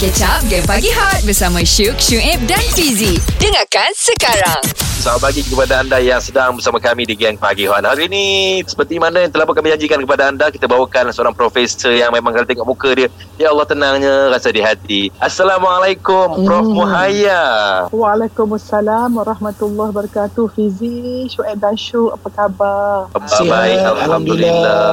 [0.00, 3.20] Up Game Pagi Hot Bersama Syuk, Syuib dan Fizi.
[3.36, 4.64] Dengarkan sekarang
[5.02, 7.82] Selamat pagi kepada anda yang sedang bersama kami di Geng Pagi Hot.
[7.82, 12.14] Hari ini, seperti mana yang telah kami janjikan kepada anda, kita bawakan seorang profesor yang
[12.14, 15.10] memang kalau tengok muka dia, ya Allah tenangnya rasa di hati.
[15.18, 16.70] Assalamualaikum, Prof.
[16.70, 16.78] Hmm.
[16.78, 17.42] Muhaya.
[17.90, 20.46] Waalaikumsalam warahmatullahi wabarakatuh.
[20.54, 23.10] Fizi, Syuib dan Syuk, apa khabar?
[23.42, 24.86] Baik, Alhamdulillah.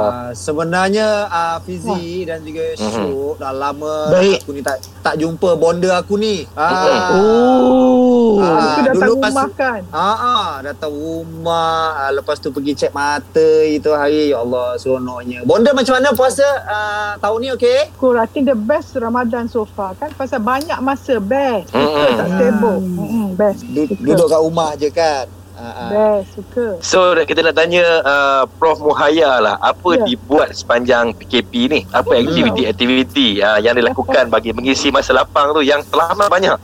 [0.00, 2.88] Uh, sebenarnya uh, Fizi dan juga Mhm.
[2.88, 4.48] Syuk dah lama Baik.
[4.48, 6.48] aku ni tak tak jumpa bonda aku ni.
[6.56, 7.20] Ah.
[7.20, 8.40] Oh.
[8.40, 9.80] Ah, Itu datang pas- rumah kan?
[9.88, 15.42] Ah, ah, datang rumah ah, Lepas tu pergi cek mata Itu hari Ya Allah seronoknya
[15.42, 17.90] Bonda macam mana puasa ah, Tahun ni okey?
[17.96, 20.12] Cool, I think the best Ramadan so far kan?
[20.12, 21.70] Pasal banyak masa, best.
[21.70, 22.12] Mm-mm.
[22.16, 22.78] tak stable.
[22.80, 23.60] Mm-mm, best.
[23.66, 23.88] Du-.
[23.96, 25.26] Duduk kat rumah je kan.
[25.60, 26.66] Best, suka.
[26.80, 28.80] So, kita nak tanya uh, Prof.
[28.80, 30.04] Muhaya lah, apa Ya.
[30.06, 31.80] dibuat sepanjang PKP ni?
[31.90, 36.56] Apa aktiviti-aktiviti uh, yang dilakukan bagi mengisi masa lapang tu yang selamat banyak?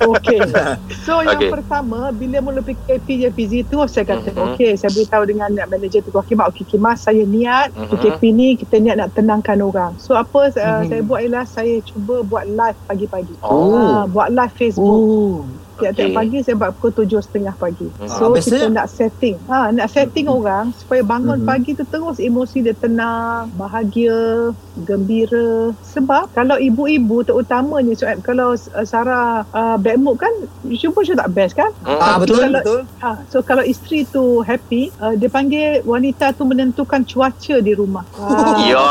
[0.00, 0.40] Okey.
[1.04, 1.50] So yang Okey.
[1.50, 4.40] pertama bila mula PKP je Fizi tu saya kata Mhm.
[4.50, 7.88] okey saya beritahu dengan manager tu okey okay, mas saya niat Mhm.
[7.90, 9.92] PKP ni kita niat nak tenangkan orang.
[9.96, 10.88] So apa uh, Mhm.
[10.88, 13.34] saya buat ialah saya cuba buat live pagi-pagi.
[13.40, 13.72] Oh.
[13.72, 15.00] Ah, buat live Facebook.
[15.04, 15.44] Oh.
[15.78, 16.16] Tiap-tiap Okey.
[16.16, 17.86] pagi saya buat pukul tujuh setengah pagi.
[17.92, 18.08] Hmm.
[18.08, 19.38] So Ah, kita nak setting.
[19.46, 21.46] Ha, nak setting orang supaya bangun Mhm.
[21.46, 24.50] pagi tu terus emosi dia tenang, bahagia,
[24.82, 25.70] gembira.
[25.84, 30.30] Sebab kalau ibu-ibu terutamanya Suhaib, kalau uh, Sarah uh, bad mood kan,
[30.64, 31.70] jumpa je tak best kan?
[31.80, 31.96] Hmm.
[31.96, 36.42] Ah, betul, Kalau- betul Ha, so kalau isteri tu happy, uh, dia panggil wanita tu
[36.42, 38.02] menentukan cuaca di rumah.
[38.12, 38.58] Ah.
[38.68, 38.82] Ya,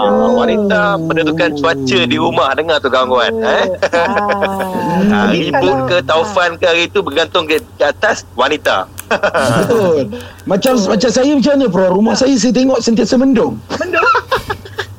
[0.00, 0.10] Ya.
[0.10, 3.32] wanita menentukan cuaca di rumah dengar tu kawan-kawan.
[3.38, 3.64] Eh?
[3.90, 5.00] Ah.
[5.02, 8.88] Ha, Jadi ribut kalau- ke taufan ke hari tu bergantung ke, ke atas wanita.
[9.06, 10.16] Betul.
[10.48, 11.86] Macam macam saya macam mana bro?
[11.92, 13.60] Rumah saya saya tengok sentiasa mendung.
[13.76, 14.08] Mendung.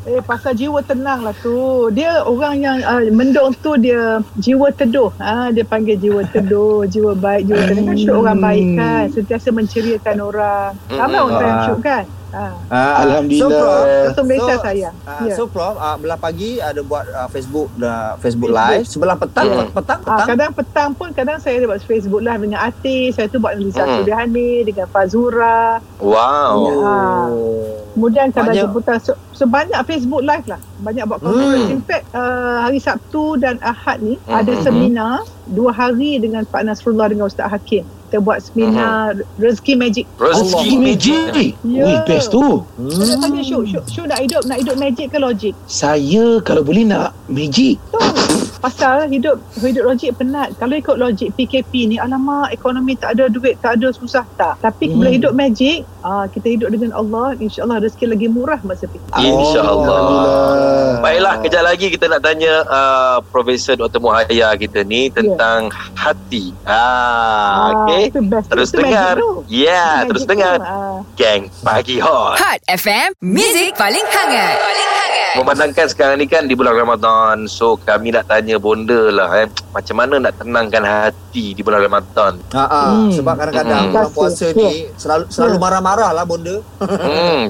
[0.01, 1.87] Eh pasal jiwa tenang lah tu.
[1.93, 5.13] Dia orang yang uh, mendung tu dia jiwa teduh.
[5.21, 9.05] Ah dia panggil jiwa teduh, jiwa baik, jiwa tenang kan syuk orang baik kan.
[9.13, 10.73] Sentiasa menceriakan orang.
[10.89, 11.65] Ramai orang yang Ah.
[11.69, 12.03] syuk kan.
[12.31, 12.55] Ah.
[12.67, 13.51] Ah, Alhamdulillah.
[14.07, 14.89] So Prof Malaysia so, saya.
[15.03, 15.33] ah, Ya.
[15.35, 18.71] So Prof ah, Belah pagi ada buat ah, Facebook dah Facebook Facebook.
[18.71, 19.67] live Sebelah petang Hmm.
[19.69, 23.09] Petang Ah, Petang kadang petang pun kadang saya ada buat Facebook live dengan artis.
[23.13, 23.95] Saya tu buat dengan Lisa Hmm.
[23.97, 25.83] Suryani, dengan Fazura.
[25.97, 26.55] Wow.
[26.81, 27.27] Ah.
[27.91, 28.63] Kemudian kadang Banyak.
[28.65, 30.59] jemputan so, so banyak Facebook live lah.
[30.79, 31.61] Banyak buat conference.
[31.61, 31.73] Hmm.
[31.73, 35.13] In fact uh, hari Sabtu dan Ahad ni Hmm, ada hmm, seminar
[35.45, 37.83] dua hari dengan Pak Nasrullah dengan Ustaz Hakim.
[38.11, 40.03] Kita buat seminar Rezeki Magic.
[40.19, 41.51] Rezeki Allah magic.
[41.63, 41.83] Ya.
[41.87, 42.67] Wih, best tu.
[42.91, 43.23] Saya hmm.
[43.23, 45.55] tanya Syuk, Syuk, Syuk nak hidup nak hidup magic ke logik?
[45.63, 47.79] Saya kalau boleh nak magic.
[47.79, 48.50] Tu.
[48.61, 50.53] Pasal hidup hidup logik penat.
[50.55, 54.61] Kalau ikut logik PKP ni alamak ekonomi tak ada duit, tak ada susah tak.
[54.61, 54.95] Tapi Hmm.
[54.95, 59.17] bila hidup magic, ah kita hidup dengan Allah, insya-Allah rezeki lagi murah masa PKP.
[59.17, 59.81] InsyaAllah.
[59.81, 61.01] Alhamdulillah.
[61.01, 63.97] Baiklah, kejap lagi kita nak tanya uh, Profesor Dr.
[63.97, 66.53] Muhaya kita ni tentang hati.
[66.63, 68.09] Ah, okey.
[68.09, 68.47] itu best.
[68.47, 69.15] Terus Itu dengar.
[69.47, 70.57] Ya, Itu terus magic dengar.
[70.61, 70.97] Ah.
[71.13, 72.37] Geng Pagi Hot.
[72.37, 74.90] Hot FM Music paling hangat Paling hangat
[75.31, 79.47] Memandangkan sekarang ni kan di bulan Ramadan So kami nak tanya bonda lah eh.
[79.71, 82.87] Macam mana nak tenangkan hati di bulan Ramadan Ah, ah.
[82.91, 83.11] Hmm.
[83.11, 83.93] Sebab kadang-kadang Hmm.
[83.93, 85.61] Bulan puasa ni Selalu selalu Ya.
[85.61, 87.43] marah-marah lah bonda hmm.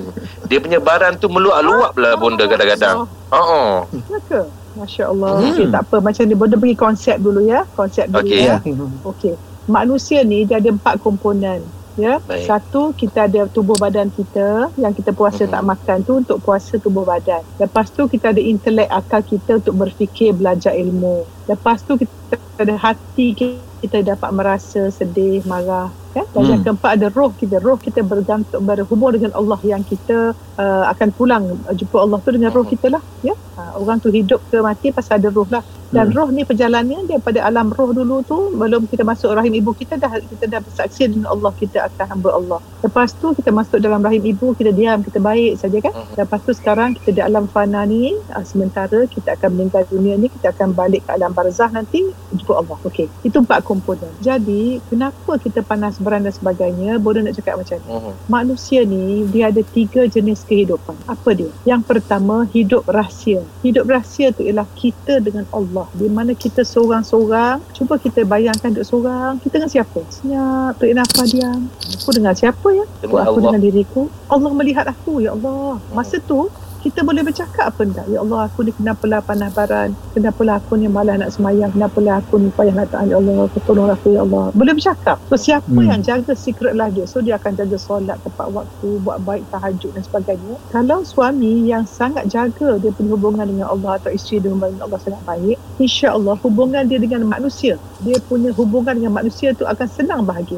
[0.46, 3.72] Dia punya baran tu meluap-luap lah bonda kadang-kadang Oh, Oh,
[4.12, 4.42] ya ke?
[4.72, 5.36] Masya Allah.
[5.36, 5.52] Hmm.
[5.52, 5.98] Okey, tak apa.
[6.00, 7.64] Macam ni, Bonda bagi konsep dulu ya.
[7.72, 8.40] Konsep dulu Okey.
[8.42, 8.56] ya.
[9.04, 9.34] Okey.
[9.68, 11.64] Manusia ni dia ada empat komponen.
[12.00, 12.24] Ya.
[12.24, 12.48] Baik.
[12.48, 15.52] Satu, kita ada tubuh badan kita yang kita puasa Mhm.
[15.52, 17.44] tak makan tu untuk puasa tubuh badan.
[17.60, 21.28] Lepas tu kita ada intelek akal kita untuk berfikir, belajar ilmu.
[21.52, 25.90] Lepas tu kita ada hati kita dapat merasa sedih, marah.
[26.12, 26.28] Kan?
[26.36, 26.76] Dan yang Hmm.
[26.76, 27.64] keempat ada roh kita.
[27.64, 32.36] Roh kita bergantung berhubung dengan Allah yang kita uh, akan pulang uh, jumpa Allah tu
[32.36, 32.72] dengan roh Mhm.
[32.76, 33.00] kita lah.
[33.24, 33.32] Ya?
[33.56, 35.64] Uh, orang tu hidup ke mati pasal ada roh lah.
[35.88, 36.16] Dan Hmm.
[36.20, 40.20] roh ni perjalanannya daripada alam roh dulu tu belum kita masuk rahim ibu kita dah
[40.20, 42.60] kita dah bersaksi dengan Allah kita akan hamba Allah.
[42.84, 45.96] Lepas tu kita masuk dalam rahim ibu kita diam kita baik saja kan.
[45.96, 46.20] Mhm.
[46.20, 50.28] Lepas tu sekarang kita di alam fana ni uh, sementara kita akan meninggal dunia ni
[50.28, 52.04] kita akan balik ke alam barzah nanti
[52.36, 52.76] jumpa Allah.
[52.84, 53.08] Okey.
[53.24, 54.12] Itu empat komponen.
[54.20, 57.00] Jadi kenapa kita panas beran dan sebagainya?
[57.00, 57.88] Boleh nak cakap macam ni.
[57.88, 58.14] hmm.
[58.28, 61.00] Manusia ni dia ada tiga jenis kehidupan.
[61.08, 61.48] Apa dia?
[61.64, 63.40] Yang pertama hidup rahsia.
[63.64, 65.88] Hidup rahsia tu ialah kita dengan Allah.
[65.96, 67.64] Di mana kita seorang-seorang.
[67.72, 69.40] Cuba kita bayangkan duduk seorang.
[69.40, 70.00] Kita dengan siapa?
[70.12, 71.62] Senyap, tarik nafas diam.
[72.04, 72.86] Aku dengan siapa ya?
[73.08, 73.56] Aku Allah.
[73.56, 74.12] dengan diriku.
[74.28, 75.80] Allah melihat aku ya Allah.
[75.96, 78.06] Masa tu kita boleh bercakap apa enggak?
[78.10, 81.70] Ya Allah aku ni kenapalah panah baran kenapalah aku ni malas nak semayang?
[81.70, 83.06] Kenapalah aku ni payah nak taat?
[83.06, 84.50] Ya Allah aku tolong aku ya Allah.
[84.52, 85.22] Boleh bercakap.
[85.30, 85.88] So siapa Hmm.
[85.88, 89.94] yang jaga secret lah dia so dia akan jaga solat tepat waktu buat baik tahajud
[89.94, 90.56] dan sebagainya.
[90.70, 94.86] Kalau suami yang sangat jaga dia punya hubungan dengan Allah atau isteri dia hubungan dengan
[94.90, 99.62] Allah sangat baik insya Allah hubungan dia dengan manusia dia punya hubungan dengan manusia tu
[99.62, 100.58] akan senang bahagia.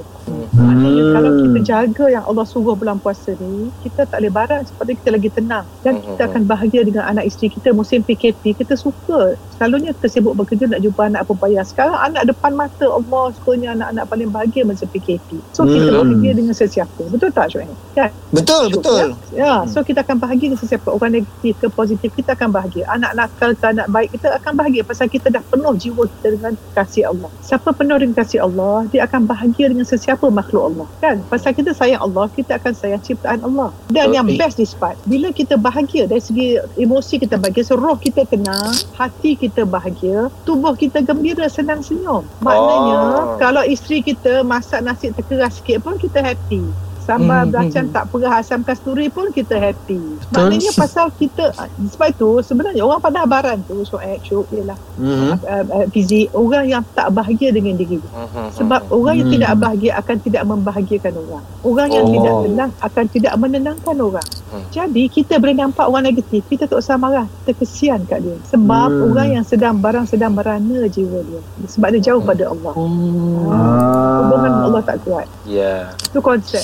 [0.53, 1.11] Maknanya Hmm.
[1.11, 5.09] kalau kita jaga yang Allah suruh bulan puasa ni, kita tak boleh barang sebab kita
[5.11, 5.65] lagi tenang.
[5.83, 8.53] Dan Hmm, kita akan bahagia dengan anak isteri kita musim PKP.
[8.55, 9.33] Kita suka.
[9.57, 11.65] Selalunya kita sibuk bekerja nak jumpa anak apa payah.
[11.65, 15.41] Sekarang anak depan mata Allah sukanya anak-anak paling bahagia masa PKP.
[15.51, 16.13] So kita Hmm.
[16.13, 17.01] bahagia dengan sesiapa.
[17.09, 17.73] Betul tak Syuib?
[17.93, 18.09] Kan?
[18.33, 19.13] Betul, betul.
[19.33, 20.89] Ya, so kita akan bahagia dengan sesiapa.
[20.89, 22.83] Orang negatif ke positif, kita akan bahagia.
[22.89, 26.53] Anak nakal ke anak baik, kita akan bahagia pasal kita dah penuh jiwa kita dengan
[26.73, 27.29] kasih Allah.
[27.41, 30.87] Siapa penuh dengan kasih Allah, dia akan bahagia dengan sesiapa makhluk Allah.
[30.99, 31.21] Kan?
[31.29, 33.69] Pasal kita sayang Allah, kita akan sayang ciptaan Allah.
[33.87, 34.41] Dan yang Betul.
[34.41, 36.47] best this part, bila kita bahagia dari segi
[36.77, 42.23] emosi kita bahagia, so roh kita tenang, hati kita bahagia, tubuh kita gembira, senang senyum.
[42.39, 43.35] Maknanya, Oh.
[43.41, 46.63] kalau isteri kita masak nasi terkeras sikit pun kita happy.
[47.03, 47.93] Sambal Hmm, belacan hmm.
[47.93, 49.99] tak perah asam kasturi pun kita happy.
[49.99, 50.31] Betul.
[50.31, 51.51] Maknanya pasal kita
[51.91, 55.35] sebab itu sebenarnya orang pada baran tu Syuib, Syuib ialah Hmm.
[55.35, 58.11] uh, uh, fizik orang yang tak bahagia dengan diri dia.
[58.13, 58.95] Mhm, Sebab mhm.
[58.95, 59.35] orang yang Hmm.
[59.35, 61.43] tidak bahagia akan tidak membahagiakan orang.
[61.59, 62.13] Orang yang Oh.
[62.13, 64.27] tidak tenang akan tidak menenangkan orang.
[64.47, 64.63] Hmm.
[64.69, 68.37] Jadi kita boleh nampak orang negatif, kita tak usah marah, kita kesian kat dia.
[68.47, 69.07] Sebab Hmm.
[69.11, 71.41] orang yang sedang barang sedang merana jiwa dia.
[71.67, 72.31] Sebab dia jauh Hmm.
[72.31, 72.73] pada Allah.
[72.73, 74.19] Ah.
[74.23, 75.27] Hubungan dengan Allah tak kuat.
[75.43, 75.91] Ya.
[75.91, 76.07] Konsep.
[76.13, 76.63] Itu konsep.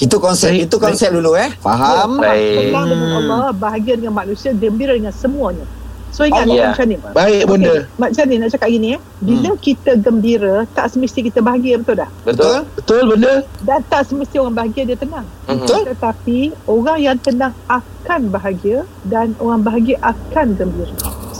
[0.00, 1.50] Itu konsep, Baik, itu konsep dulu eh.
[1.60, 2.18] Faham?
[2.18, 2.72] Baik.
[2.72, 3.18] Tenang dengan Hmm.
[3.26, 5.66] Allah, bahagia dengan manusia, gembira dengan semuanya.
[6.10, 6.96] So ingat oh, macam ni.
[7.14, 7.70] Baik bonda.
[7.70, 9.00] Okay, macam ni nak cakap gini eh.
[9.22, 12.10] Bila kita gembira, tak semesti kita bahagia betul dah.
[12.26, 12.66] Betul?
[12.74, 13.46] Betul bonda?
[13.62, 15.22] Dan tak semesti orang bahagia dia tenang.
[15.46, 15.62] Mhm.
[15.62, 15.80] Betul.
[15.94, 20.90] Tetapi orang yang tenang akan bahagia dan orang bahagia akan gembira.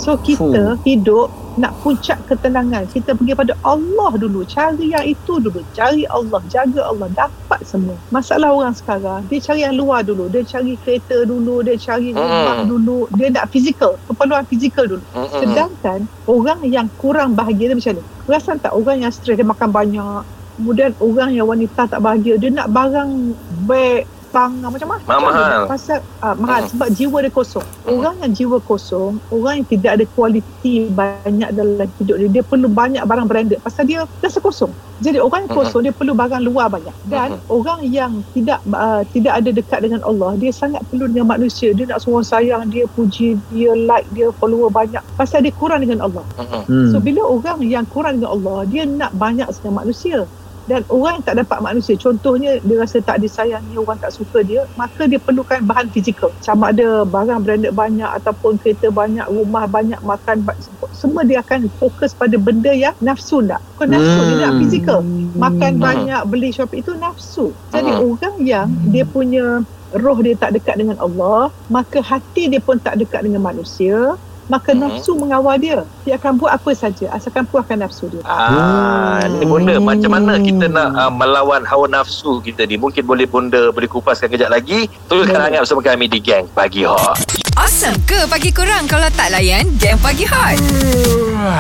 [0.01, 1.29] So kita hidup
[1.61, 2.89] nak puncak ketenangan.
[2.89, 4.49] Kita pergi pada Allah dulu.
[4.49, 5.61] Cari yang itu dulu.
[5.77, 6.41] Cari Allah.
[6.49, 7.13] Jaga Allah.
[7.13, 8.01] Dapat semua.
[8.09, 10.33] Masalah orang sekarang, dia cari yang luar dulu.
[10.33, 11.61] Dia cari kereta dulu.
[11.61, 12.71] Dia cari rumah Hmm.
[12.71, 13.13] dulu.
[13.13, 14.01] Dia nak fizikal.
[14.09, 15.05] Keperluan fizikal dulu.
[15.13, 15.37] Mhm.
[15.37, 18.03] Sedangkan orang yang kurang bahagia dia macam ni.
[18.25, 20.23] Perasan tak orang yang stres dia makan banyak.
[20.57, 23.11] Kemudian orang yang wanita tak bahagia dia nak barang
[23.69, 25.03] beg tang macam mana?
[25.05, 25.61] Mahal.
[25.67, 26.71] Pasal uh, mahal Hmm.
[26.71, 27.67] sebab jiwa dia kosong.
[27.83, 27.91] Hmm.
[27.99, 32.71] Orang yang jiwa kosong, orang yang tidak ada kualiti banyak dalam hidup dia, dia perlu
[32.71, 34.71] banyak barang branded pasal dia rasa kosong.
[35.01, 35.61] Jadi orang yang Hmm.
[35.65, 36.93] kosong dia perlu barang luar banyak.
[37.09, 41.73] Dan orang yang tidak uh, tidak ada dekat dengan Allah, dia sangat perlu dengan manusia.
[41.73, 46.07] Dia nak semua sayang, dia puji, dia like, dia follower banyak pasal dia kurang dengan
[46.07, 46.25] Allah.
[46.39, 46.61] Mhm.
[46.69, 46.89] Hmm.
[46.93, 50.29] So bila orang yang kurang dengan Allah, dia nak banyak dengan manusia.
[50.69, 54.65] Dan orang yang tak dapat manusia, contohnya dia rasa tak disayangi, orang tak suka dia,
[54.77, 56.31] maka dia perlukan bahan fizikal.
[56.39, 60.47] Sama ada barang branded banyak ataupun kereta banyak, rumah banyak, makan
[60.95, 63.61] semua dia akan fokus pada benda yang nafsu tak.
[63.75, 64.61] Bukan nafsu, dia nak Hmm.
[64.63, 65.01] fizikal.
[65.35, 65.83] Makan Hmm.
[65.83, 67.57] banyak, beli shopping itu nafsu.
[67.75, 68.05] Jadi Hmm.
[68.15, 69.45] orang yang dia punya
[69.91, 73.97] roh dia tak dekat dengan Allah, maka hati dia pun tak dekat dengan manusia,
[74.51, 74.91] maka Hmm.
[74.91, 75.87] nafsu mengawal dia.
[76.03, 78.21] Dia akan buat apa saja asalkan puaskan nafsu dia.
[78.27, 82.75] Ah, ni bonda macam mana kita nak uh, melawan hawa nafsu kita ni?
[82.75, 84.91] Mungkin boleh bonda boleh kupaskan kejap lagi.
[85.07, 87.15] Teruskan hangat bersama kami di Gang Pagi Hot.
[87.55, 90.57] Awesome ke pagi kurang kalau tak layan game pagi hot?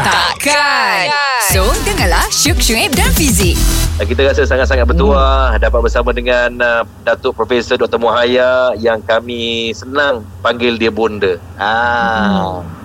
[0.00, 1.12] Takkan.
[1.52, 3.58] So, dengarlah Syuk Syuib dan Fizik.
[4.00, 8.00] Kita rasa sangat-sangat bertuah dapat bersama dengan uh, Datuk Profesor Dr.
[8.00, 11.36] Muhaya yang kami senang panggil dia bonda.
[11.60, 12.64] Ah.
[12.64, 12.79] Hmm,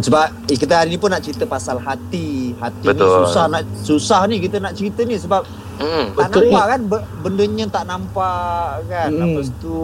[0.00, 2.54] sebab eh, kita hari ni pun nak cerita pasal hati.
[2.54, 3.04] Hati Betul.
[3.04, 5.42] ni susah nak susah ni kita nak cerita ni sebab
[5.78, 6.10] Hmm.
[6.10, 6.50] tak Betul.
[6.50, 9.08] nampak kan be- bendanya tak nampak kan.
[9.08, 9.30] Hmm.
[9.32, 9.76] Lepas tu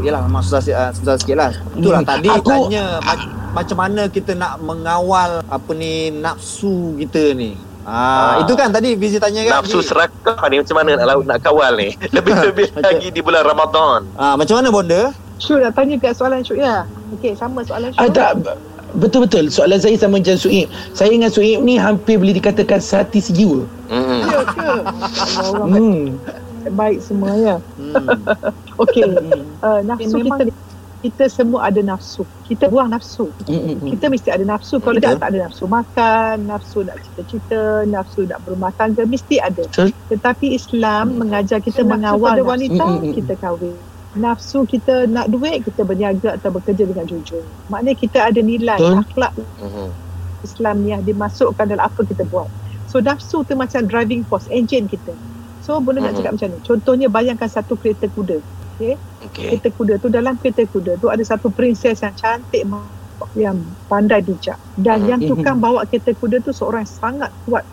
[0.00, 1.50] yalah memang susah ah, susah sikit lah.
[1.72, 2.10] Itulah Hmm.
[2.10, 7.58] tadi Aku- tanya ma- macam mana kita nak mengawal apa ni nafsu kita ni.
[7.82, 8.46] Ah, Ah.
[8.46, 9.52] itu kan tadi Fizi tanya kan.
[9.58, 9.90] Nafsu Fizi?
[9.90, 11.90] serakah ni macam mana nak laut nak kawal ni?
[12.14, 14.00] Lebih-lebih Macam- lagi di bulan Ramadan.
[14.14, 15.10] Ah, macam mana bonda?
[15.36, 16.86] Syuk nak tanya kat soalan Syuk ya?
[17.12, 17.98] Okey, sama soalan Syuk.
[17.98, 18.30] Ah, tak,
[18.96, 19.48] betul-betul.
[19.48, 20.68] Soalan saya sama macam Suib.
[20.92, 23.64] Saya dengan Suib ni hampir boleh dikatakan sehati sejiwa.
[23.88, 24.22] Hmm.
[24.28, 24.70] Ya ke?
[25.52, 26.02] Orang Hmm.
[26.78, 27.56] baik semua ya.
[27.76, 27.94] Hmm.
[28.82, 29.04] Okey,
[29.60, 30.44] uh, nafsu kita
[31.02, 32.22] kita semua ada nafsu.
[32.46, 33.26] Kita buang nafsu.
[33.50, 34.78] Hmm, hmm, Kita mesti ada nafsu.
[34.78, 35.18] Kalau Betul.
[35.18, 39.66] tidak tak ada nafsu makan, nafsu nak cita-cita, nafsu nak berumah tangga mesti ada.
[39.66, 39.90] Betul.
[40.14, 43.14] Tetapi Islam mengajar kita Nafsu mengawal pada wanita, Mm, mm, mm.
[43.18, 43.74] kita kahwin.
[44.12, 47.48] Nafsu kita nak duit, kita berniaga atau bekerja dengan jujur.
[47.72, 49.00] Maknanya kita ada nilai, Betul.
[49.00, 49.96] akhlak Hmm.
[50.44, 52.50] Islam ni yang dimasukkan dalam apa kita buat.
[52.84, 55.16] So nafsu tu macam driving force, engine kita.
[55.62, 56.18] So boleh nak Mhm.
[56.20, 56.58] cakap macam ni.
[56.60, 58.42] Contohnya bayangkan satu kereta kuda.
[58.76, 59.46] okey Okey.
[59.48, 62.66] kereta kuda tu dalam kereta kuda tu ada satu princess yang cantik
[63.38, 65.08] yang pandai bijak dan Mhm.
[65.08, 67.64] yang tukang bawa kereta kuda tu seorang yang sangat kuat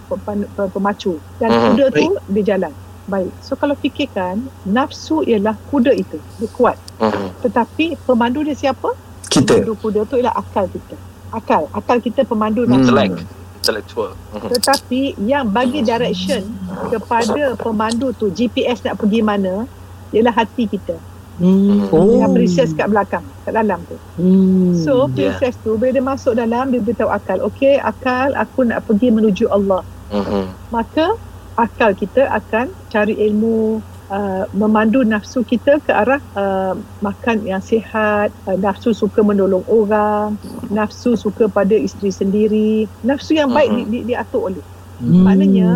[0.72, 1.62] pemacu dan Mhm.
[1.74, 2.74] kuda tu dia jalan
[3.09, 7.41] baik so kalau fikirkan nafsu ialah kuda itu dia kuat Mhm.
[7.41, 8.93] tetapi pemandu dia siapa
[9.25, 9.57] Kita.
[9.57, 10.95] pemandu kuda tu ialah akal kita
[11.29, 12.71] akal akal kita pemandu Hmm.
[12.71, 13.17] nafsu Intellect.
[13.59, 14.11] Intellectual.
[14.31, 14.49] Mhm.
[14.51, 16.41] tetapi yang bagi direction
[16.87, 19.65] kepada pemandu tu GPS nak pergi mana
[20.09, 20.95] ialah hati kita
[21.35, 21.87] Hmm.
[21.87, 22.19] Oh.
[22.19, 24.75] yang princess kat belakang kat dalam tu Hmm.
[24.75, 25.31] So Ya.
[25.31, 29.47] princess tu bila dia masuk dalam dia beritahu akal, okey akal aku nak pergi menuju
[29.47, 29.79] Allah.
[30.09, 30.43] Mhm.
[30.67, 31.15] Maka
[31.59, 38.31] akal kita akan cari ilmu uh, memandu nafsu kita ke arah uh, makan yang sihat,
[38.47, 40.39] uh, nafsu suka menolong orang,
[40.71, 42.71] nafsu suka pada isteri sendiri,
[43.03, 43.77] nafsu yang baik Mhm.
[43.77, 44.63] di, di, diatur oleh.
[44.99, 45.23] Hmm.
[45.23, 45.69] Maknanya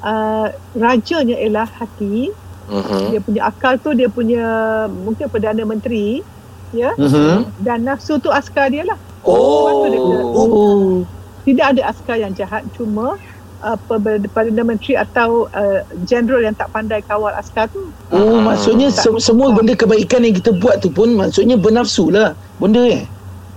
[0.00, 2.32] uh, rajanya ialah hati,
[2.68, 3.00] Mhm.
[3.08, 4.44] dia punya akal tu dia punya
[4.90, 6.20] mungkin perdana menteri
[6.70, 7.64] ya Mhm.
[7.64, 8.98] dan nafsu tu askar dia lah.
[9.24, 9.88] Oh.
[9.88, 11.00] Dia kena- Oh.
[11.48, 13.16] tidak ada askar yang jahat cuma
[13.60, 18.46] uh, per- Perdana Menteri atau uh, general yang tak pandai kawal askar tu Oh, Hmm.
[18.46, 22.32] maksudnya se- semua benda kebaikan yang kita buat tu pun maksudnya bernafsu lah.
[22.56, 23.04] Benda eh.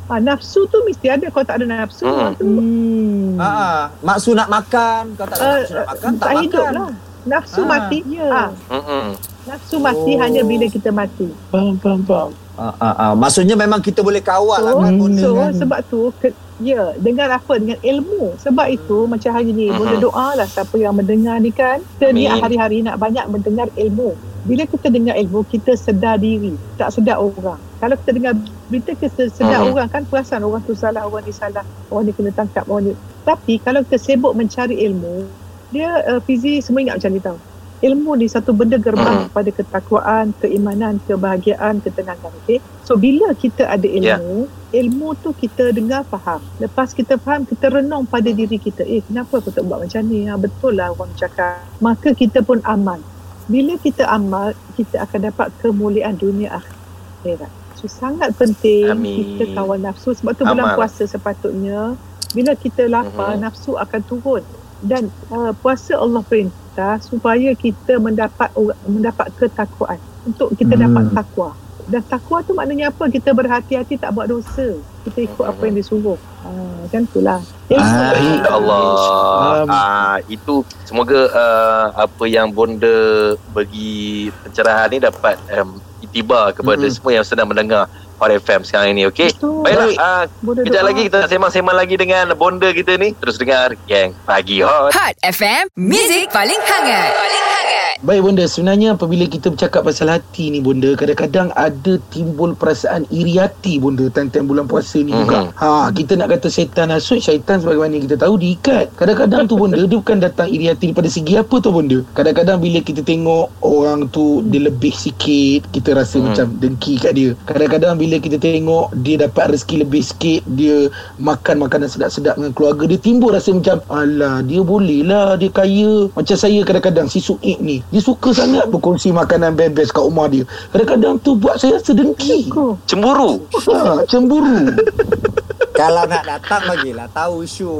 [0.05, 2.19] uh, nafsu tu mesti ada kalau tak ada nafsu Hmm.
[2.21, 2.33] hmm.
[2.35, 3.29] tu Hmm.
[3.37, 6.61] Ha ah, maksud nak makan, kalau tak ada uh, maksud nak makan, tak tak hidup
[6.61, 6.73] makan.
[6.75, 6.91] lah
[7.21, 8.25] nafsu Ah, mati ya.
[8.27, 9.05] Ah, Mhm.
[9.43, 10.19] nafsu mati Oh.
[10.19, 12.31] hanya bila kita mati Faham, faham, faham.
[12.59, 13.13] Ah, ah, ah.
[13.13, 15.51] Maksudnya memang kita boleh kawal lah So, kan benda so kan.
[15.55, 16.27] sebab tu ke,
[16.59, 17.53] ya dengan apa?
[17.55, 18.35] Dengan ilmu.
[18.37, 21.79] Sebab itu macam hari ni boleh doa lah siapa yang mendengar ni kan.
[21.95, 22.39] Kita ni Amin.
[22.39, 24.13] hari-hari nak banyak mendengar ilmu.
[24.41, 26.57] Bila kita dengar ilmu kita sedar diri.
[26.75, 27.61] Tak sedar orang.
[27.77, 28.33] Kalau kita dengar
[28.67, 29.69] berita kita sedar Mhm.
[29.71, 30.01] orang kan.
[30.03, 31.61] Perasan orang tu salah orang ni salah.
[31.87, 32.93] Orang ni kena tangkap orang ni.
[33.21, 35.29] Tapi kalau kita sibuk mencari ilmu
[35.71, 37.37] dia uh, Fizi semua ingat macam ni tau
[37.81, 39.33] ilmu ni satu benda gerbang Mhm.
[39.33, 42.29] kepada ketakwaan, keimanan, kebahagiaan, ketenangan.
[42.45, 42.61] Okay?
[42.85, 46.39] So bila kita ada ilmu, ilmu tu kita dengar faham.
[46.61, 48.85] Lepas kita faham, kita renung pada diri kita.
[48.85, 50.29] Eh, kenapa aku tak buat macam ni?
[50.29, 51.65] Ha, betul lah orang cakap.
[51.81, 53.01] Maka kita pun amal.
[53.49, 57.49] Bila kita amal, kita akan dapat kemuliaan dunia akhirat.
[57.75, 59.41] So sangat penting Amin.
[59.41, 60.13] kita kawal nafsu.
[60.13, 61.97] Sebab tu bulan puasa sepatutnya,
[62.31, 63.41] bila kita lapar, Mhm.
[63.41, 64.43] nafsu akan turun.
[64.81, 68.49] Dan uh, puasa Allah perintah supaya kita mendapat
[68.83, 70.83] mendapat ketakwaan untuk kita Hmm.
[70.89, 71.49] dapat takwa.
[71.89, 73.09] Dan takwa tu maknanya apa?
[73.09, 74.77] Kita berhati-hati tak buat dosa.
[75.01, 76.15] Kita ikut apa yang disuruh.
[76.45, 77.41] Ah, kan itulah.
[77.73, 78.53] Ah, lah.
[78.53, 78.85] Allah.
[78.85, 86.81] Um, Ah, itu semoga uh, apa yang bonda bagi pencerahan ni dapat um, itibar kepada
[86.81, 86.93] Mm-mm.
[86.93, 87.85] semua yang sedang mendengar
[88.17, 89.09] Hot FM sekarang ini.
[89.09, 89.33] Okey.
[89.33, 89.97] Baiklah, Baik.
[90.45, 90.89] Boleh kejap doa.
[90.93, 93.17] lagi kita nak sembang-sembang lagi dengan bonda kita ni.
[93.17, 94.93] Terus dengar Gang Pagi Hot.
[94.93, 97.11] Hot FM, Music paling hangat.
[97.13, 97.60] Paling hangat.
[98.01, 103.37] Baik bonda, sebenarnya apabila kita bercakap pasal hati ni bonda, kadang-kadang ada timbul perasaan iri
[103.37, 105.21] hati bonda time-time bulan puasa ni Mhm.
[105.21, 105.53] juga.
[105.53, 108.89] Ha, kita nak kata setan hasut, syaitan sebagaimana kita tahu diikat.
[108.97, 112.01] Kadang-kadang tu bonda, dia bukan datang iri hati daripada segi apa tu bonda.
[112.17, 116.25] Kadang-kadang bila kita tengok orang tu dia lebih sikit, kita rasa Mhm.
[116.25, 117.37] macam dengki kat dia.
[117.45, 120.89] Kadang-kadang bila kita tengok dia dapat rezeki lebih sikit, dia
[121.21, 126.09] makan makanan sedap-sedap dengan keluarga, dia timbul rasa macam alah dia boleh lah, dia kaya.
[126.17, 130.47] Macam saya kadang-kadang si Suik ni, dia suka sangat berkongsi makanan best-best kat rumah dia.
[130.71, 132.47] Kadang-kadang tu buat saya rasa dengki.
[132.47, 132.79] Aku.
[132.87, 133.43] Cemburu.
[133.51, 134.71] Ha, cemburu.
[135.81, 137.71] Kalau nak datang bagilah tahu isu.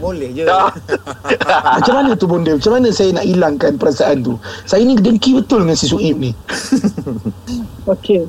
[0.00, 0.44] Boleh je.
[0.44, 0.68] Dah.
[1.80, 2.56] Macam mana tu bonda?
[2.56, 4.34] Macam mana saya nak hilangkan perasaan tu?
[4.68, 6.32] Saya ni dengki betul dengan si Suib ni.
[7.92, 8.28] Okey.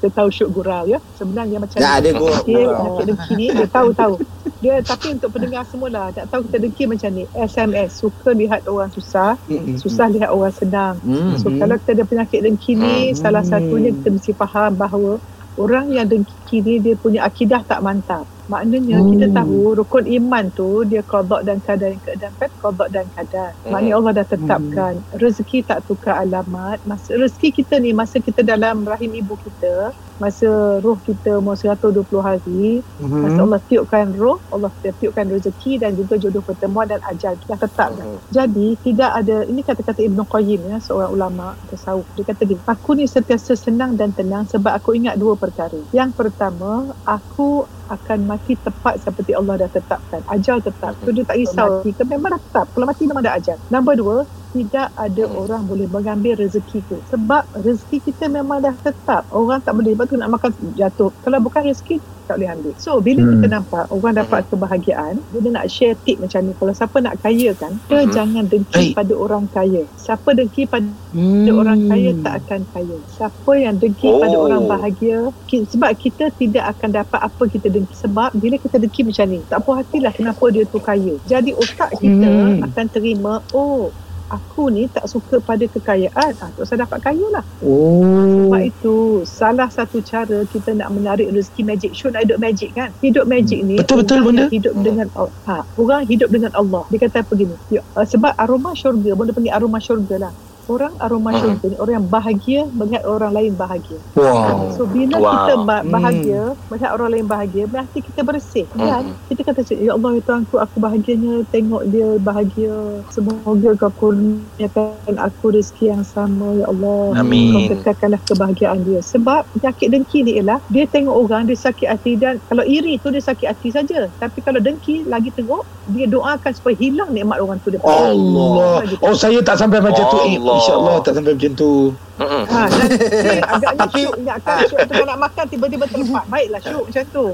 [0.00, 0.96] Dia tahu syuk gurau ya.
[1.14, 1.84] Sebenarnya macam ni.
[2.00, 2.40] dia gurau.
[2.40, 4.14] Okey, penyakit dengki ni dia tahu tahu.
[4.60, 7.24] Dia tapi untuk pendengar semula tak tahu kita dengki macam ni.
[7.32, 9.36] SMS suka lihat orang susah,
[9.76, 10.96] susah lihat orang senang.
[11.40, 15.20] So kalau kita ada penyakit dengki ni salah satunya kita mesti faham bahawa
[15.56, 18.24] orang yang dengki ni dia punya akidah tak mantap.
[18.50, 19.10] Maknanya Hmm.
[19.12, 23.50] kita tahu rukun iman tu dia qada dan qadar yang keadaan kan qada dan qadar.
[23.62, 23.70] Hmm.
[23.72, 26.82] Maknanya Allah dah tetapkan rezeki tak tukar alamat.
[26.82, 30.48] Masa rezeki kita ni masa kita dalam rahim ibu kita, masa
[30.84, 33.20] roh kita umur 120 hari, Mhm.
[33.24, 37.90] masa Allah tiupkan roh, Allah tiupkan rezeki dan juga jodoh pertemuan dan ajal dah tetap
[37.96, 38.06] dah.
[38.28, 42.90] Jadi tidak ada ini kata-kata Ibnu Qayyim ya seorang ulama tasawuf dia kata gini aku
[42.98, 47.48] ni sentiasa senang dan tenang sebab aku ingat dua perkara yang pertama aku
[47.90, 50.20] akan mati tepat seperti Allah dah tetapkan.
[50.26, 50.96] Ajal tetap.
[51.04, 51.80] So dia tak risau.
[51.80, 52.66] Mati ke memang dah tetap.
[52.72, 54.16] Kalau mati memang ada ajal nombor dua
[54.52, 59.72] tidak ada orang boleh mengambil rezeki tu sebab rezeki kita memang dah tetap orang tak
[59.72, 63.30] boleh lepas tu nak makan jatuh kalau bukan rezeki tak boleh ambil so bila Hmm.
[63.32, 67.50] kita nampak orang dapat kebahagiaan dia nak share tip macam ni kalau siapa nak kaya
[67.52, 68.12] kan dia Mhm.
[68.12, 68.94] jangan dengki Baik.
[68.94, 71.50] pada orang kaya siapa dengki pada Hmm.
[71.52, 74.22] orang kaya tak akan kaya siapa yang dengki Oh.
[74.22, 78.78] pada orang bahagia ki- sebab kita tidak akan dapat apa kita dengki sebab bila kita
[78.78, 82.62] dengki macam ni tak puas hatilah kenapa dia tu kaya jadi otak kita Hmm.
[82.62, 83.90] akan terima oh
[84.30, 86.32] aku ni tak suka pada kekayaan.
[86.38, 87.44] Ah, tak usah dapat kaya lah.
[87.60, 88.46] Oh.
[88.46, 88.96] sebab itu
[89.26, 91.90] salah satu cara kita nak menarik rezeki magic.
[91.92, 92.90] Show nak hidup magic kan?
[93.02, 94.44] Hidup magic ni Betul, betul, orang benda.
[94.54, 96.82] hidup dengan Al- ha, orang hidup dengan Allah.
[96.88, 97.54] Dia kata apa gini?
[97.68, 100.32] Ya, uh, sebab aroma syurga benda panggil aroma syurga lah
[100.70, 101.40] orang aroma Hmm.
[101.42, 104.70] syurga ni orang yang bahagia melihat orang lain bahagia Wow.
[104.76, 105.30] So bila Wow.
[105.32, 105.88] kita Hmm.
[105.88, 108.66] bahagia, melihat orang lain bahagia, hati kita bersih.
[108.70, 109.16] Dan Hmm.
[109.26, 112.74] kita kata, Ya Allah, ya Tuhanku, aku bahagianya tengok dia bahagia.
[113.08, 117.16] Semoga kau kurniakan aku rezeki yang sama, Ya Allah.
[117.16, 117.52] Amin.
[117.52, 119.00] Kau kekalkanlah kebahagiaan dia.
[119.00, 123.08] Sebab penyakit dengki ni ialah, dia tengok orang, dia sakit hati dan kalau iri tu
[123.08, 124.12] dia sakit hati saja.
[124.12, 127.72] Tapi kalau dengki, lagi tengok, dia doakan supaya hilang nikmat orang tu.
[127.72, 128.84] Dia Allah.
[129.00, 130.18] Oh saya tak sampai macam tu.
[130.22, 130.59] Eh, Allah.
[130.60, 131.72] InsyaAllah tak sampai macam tu.
[132.20, 132.44] Mm-mm.
[132.44, 132.84] Ha, dan
[133.24, 136.24] dia agaknya syuk ingatkan syuk tengah nak makan tiba-tiba terlepas.
[136.28, 137.24] Baiklah syuk macam tu.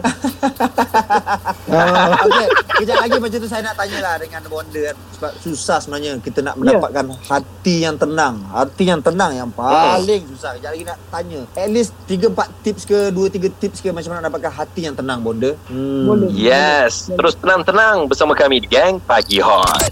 [1.66, 2.14] Ah.
[2.22, 2.46] Okey,
[2.78, 4.96] kejap lagi macam tu saya nak tanya lah dengan bonda kan.
[5.12, 6.60] Sebab susah sebenarnya kita nak Ya.
[6.62, 8.34] mendapatkan hati yang tenang.
[8.46, 10.54] Hati yang tenang yang paling susah.
[10.54, 11.40] Kejap lagi nak tanya.
[11.52, 15.18] At least 3-4 tips ke, 2-3 tips ke macam mana nak dapatkan hati yang tenang
[15.20, 15.50] bonda.
[15.66, 16.06] Hmm.
[16.06, 16.30] Boleh.
[16.30, 19.82] Yes, terus tenang-tenang bersama kami di Gang Pagi Hot.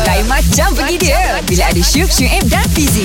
[0.00, 3.04] Lain macam pergi dia Bila ada Syuk, Syuib dan Fizi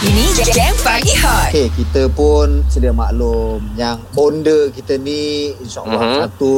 [0.00, 6.18] Ini Gang Pagi Hot Okay, kita pun sedia maklum yang bonda kita ni insyaAllah Mhm.
[6.24, 6.52] satu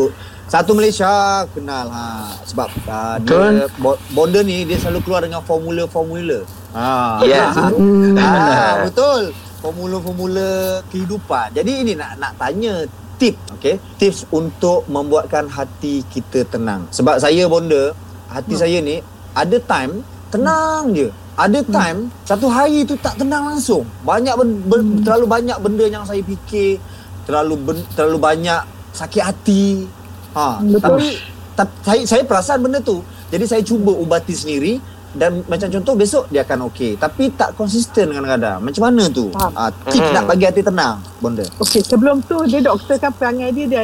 [0.44, 1.10] satu Malaysia
[1.50, 3.66] kenal ha sebab uh, dia
[4.12, 6.44] bonda ni dia selalu keluar dengan formula-formula.
[6.76, 7.18] Ha.
[7.24, 7.48] Ya.
[7.50, 8.12] Hmm.
[8.14, 9.32] Ah, betul.
[9.58, 10.46] Formula-formula
[10.86, 11.48] kehidupan.
[11.50, 12.84] Jadi ini nak nak tanya
[13.16, 13.80] tip, okey?
[13.96, 16.86] Tips untuk membuatkan hati kita tenang.
[16.92, 17.96] Sebab saya bonda,
[18.28, 18.60] hati Hmm.
[18.60, 19.00] saya ni
[19.32, 21.08] ada time tenang je.
[21.34, 23.82] Ada time satu hari tu tak tenang langsung.
[24.00, 25.02] Banyak ben, ben, Hmm.
[25.02, 26.78] terlalu banyak benda yang saya fikir,
[27.24, 28.60] terlalu ben, terlalu banyak
[28.92, 29.86] sakit hati.
[30.32, 30.78] Ha, Betul.
[30.78, 31.06] tapi
[31.54, 33.02] tapi saya saya perasan benda tu.
[33.28, 34.78] Jadi saya cuba ubati sendiri
[35.10, 39.54] dan macam contoh besok dia akan okey tapi tak konsisten kadang-kadang macam mana tu Faham.
[39.54, 40.10] ah, tips Mhm.
[40.12, 43.82] nak bagi hati tenang bonda Okey, sebelum tu dia doktor kan perangai dia dia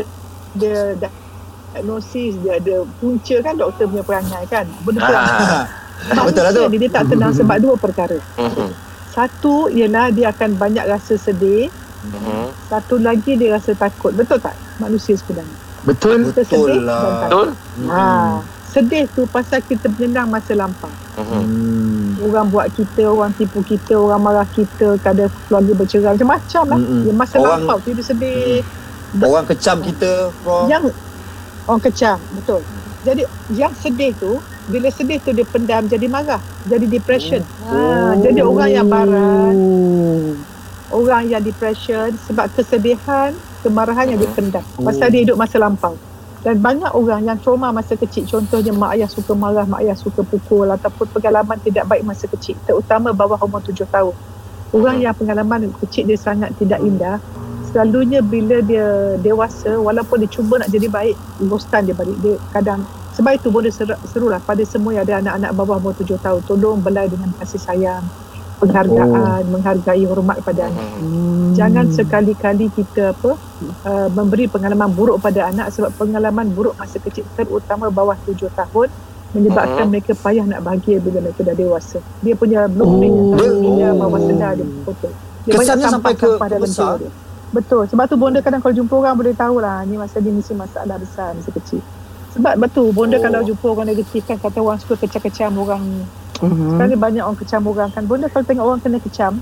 [0.53, 0.99] dia
[1.73, 4.67] diagnosis, dia ada punca kan doktor punya perangai kan.
[4.83, 5.15] Benda tu.
[6.09, 6.25] Ah.
[6.25, 8.17] betul lah tu ni dia tak tenang sebab dua perkara.
[8.35, 8.69] Mhm.
[9.07, 11.69] Satu ialah dia akan banyak rasa sedih,
[12.03, 12.55] Mhm.
[12.67, 14.11] satu lagi dia rasa takut.
[14.11, 14.55] Betul tak?
[14.77, 15.57] Manusia sebenarnya.
[15.83, 16.25] Betul.
[16.27, 17.01] Kita Betul sedih lah.
[17.01, 17.23] dan takut.
[17.23, 17.49] Betul?
[17.87, 18.05] Ha,
[18.67, 20.89] sedih tu pasal kita menyenang masa lampau.
[21.17, 21.27] Mhm.
[21.27, 21.89] hmm.
[22.23, 26.79] Orang buat kita, orang tipu kita, orang marah kita, kadang keluarga bercerai, macam-macam lah.
[26.79, 27.01] Mm-mm.
[27.03, 28.61] Dia masa Orang- lampau tu dia sedih.
[29.11, 30.87] orang kecam kita from yang
[31.67, 32.63] orang kecam betul
[33.03, 34.39] jadi yang sedih tu
[34.71, 37.43] bila sedih tu dia pendam jadi marah jadi depression.
[37.67, 39.55] Ha, jadi orang yang barat
[40.91, 45.95] orang yang depression sebab kesedihan kemarahan yang dipendam pasal dia hidup masa lampau.
[46.41, 48.25] Dan banyak orang yang trauma masa kecil.
[48.25, 52.57] Contohnya mak ayah suka marah mak ayah suka pukul ataupun pengalaman tidak baik masa kecil.
[52.65, 54.17] Terutama bawah umur tujuh tahun.
[54.73, 57.21] Orang yang pengalaman kecil dia sangat tidak indah.
[57.69, 62.17] Selalunya bila dia dewasa walaupun dia cuba nak jadi baik ghostan dia balik.
[62.25, 66.17] Dia kadang sebab itu boleh seru, serulah pada semua yang ada anak-anak bawah umur tujuh
[66.17, 68.05] tahun tolong belai dengan kasih sayang
[68.57, 71.55] penghargaan menghargai hormat pada anak Mhm.
[71.55, 73.33] jangan sekali-kali kita apa
[73.83, 78.93] uh, memberi pengalaman buruk pada anak sebab pengalaman buruk masa kecil terutama bawah tujuh tahun
[79.31, 79.91] menyebabkan Mhm.
[79.91, 83.33] mereka payah nak bahagia bila mereka dah dewasa dia punya blueprint Oh.
[83.33, 83.75] oh.
[83.75, 87.01] dia bawah sedar dia betul dia Kesannya sampai ke- besar.
[87.01, 87.09] dia.
[87.51, 87.83] Betul.
[87.83, 90.95] Sebab tu bonda kadang kalau jumpa orang boleh tahu lah ni masa dia mesti masalah
[90.95, 91.81] besar masa kecil.
[92.31, 93.23] Sebab betul bonda Oh.
[93.23, 96.03] kalau jumpa orang negatif kan kata orang suka kecam-kecam orang ni.
[96.41, 96.79] Mhm.
[96.79, 98.03] Sekarang ni banyak orang kecam orang kan.
[98.07, 99.33] Bonda kalau tengok orang kena kecam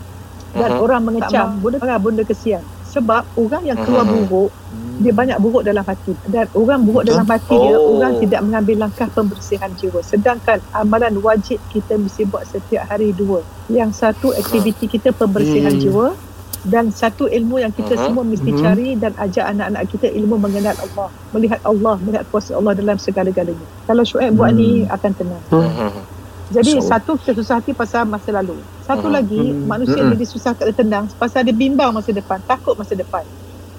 [0.57, 0.83] dan Mhm.
[0.83, 2.65] orang mengecam, bonda marah, bonda kesian.
[2.89, 4.13] Sebab orang yang keluar Mhm.
[4.25, 4.51] buruk,
[4.99, 6.17] dia banyak buruk dalam hati.
[6.25, 7.13] Dan orang buruk Betul.
[7.13, 8.01] dalam hati dia, Oh.
[8.01, 10.01] orang tidak mengambil langkah pembersihan jiwa.
[10.01, 13.45] Sedangkan amalan wajib kita mesti buat setiap hari dua.
[13.69, 15.83] Yang satu aktiviti kita pembersihan Hmm.
[15.85, 16.07] jiwa
[16.67, 18.03] dan satu ilmu yang kita Mhm.
[18.03, 18.59] semua mesti Mhm.
[18.59, 23.67] cari dan ajak anak-anak kita ilmu mengenal Allah, melihat Allah, melihat kuasa Allah dalam segala-galanya.
[23.87, 25.45] Kalau Syuaib buat ni akan tenang.
[25.49, 26.03] Mhm.
[26.49, 28.65] Jadi So- satu kita susah hati pasal masa lalu.
[28.81, 29.15] Satu Mhm.
[29.15, 29.65] lagi Mhm.
[29.69, 30.11] manusia Mhm.
[30.17, 33.23] jadi susah tak tenang pasal dia bimbang masa depan, takut masa depan.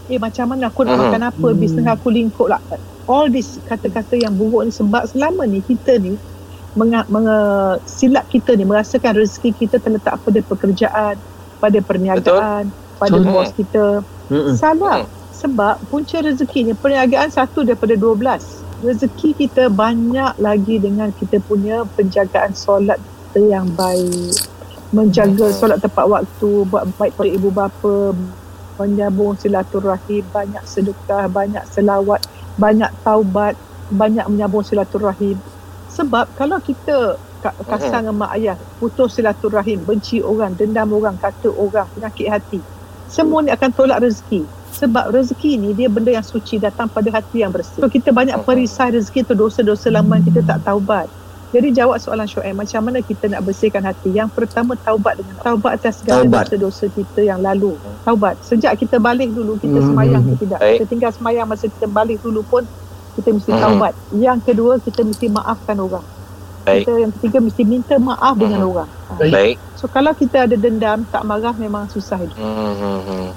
[0.06, 1.02] Eh macam mana aku nak Mhm.
[1.04, 1.58] makan apa, Mhm.
[1.58, 2.62] bisnes aku lingkup lah.
[3.10, 6.22] All this kata-kata yang buruk ni sebab selama ni kita ni
[6.72, 7.38] menga, menga,
[7.84, 11.18] silap kita ni merasakan rezeki kita terletak pada pekerjaan,
[11.60, 13.32] pada perniagaan, pada Betul.
[13.32, 13.86] bos kita.
[14.56, 15.06] Salah.
[15.40, 18.44] Sebab punca rezekinya perniagaan satu daripada 12.
[18.84, 23.00] Rezeki kita banyak lagi dengan kita punya penjagaan solat
[23.36, 24.36] yang baik.
[24.92, 25.56] Menjaga Hmm.
[25.56, 28.12] solat tepat waktu, buat baik pada ibu bapa,
[28.80, 32.24] menyambung silaturahim, banyak sedekah, banyak selawat,
[32.56, 33.56] banyak taubat,
[33.92, 35.40] banyak menyambung silaturahim.
[35.92, 41.88] Sebab kalau kita kasar dengan mak ayah, putus silaturahim, benci orang, dendam orang, kata orang,
[41.92, 42.60] penyakit hati,
[43.08, 44.44] semua ni akan tolak rezeki.
[44.70, 47.82] Sebab rezeki ni dia benda yang suci datang pada hati yang bersih.
[47.82, 51.10] So kita banyak perisai rezeki tu dosa-dosa lama yang kita tak taubat.
[51.50, 54.14] Jadi jawab soalan Shoaib, macam mana kita nak bersihkan hati?
[54.14, 56.46] Yang pertama taubat dengan taubat atas segala Taubat.
[56.54, 57.74] dosa-dosa kita yang lalu.
[58.06, 58.38] Taubat.
[58.46, 59.90] Sejak kita balik dulu kita Hmm.
[59.90, 60.60] semayang ke tidak?
[60.62, 60.78] Baik.
[60.78, 62.64] Kita tinggal semayang masa kita balik dulu pun
[63.18, 63.62] kita mesti Hmm.
[63.66, 63.94] taubat.
[64.14, 66.06] Yang kedua kita mesti maafkan orang.
[66.70, 66.84] Baik.
[66.84, 68.72] Kita yang ketiga mesti minta maaf dengan Hmm.
[68.72, 68.90] orang.
[68.90, 69.12] Ha.
[69.18, 69.32] Baik.
[69.32, 69.56] Baik.
[69.74, 72.36] So kalau kita ada dendam, tak marah memang susah hidup.
[72.36, 73.28] Hmm, hmm.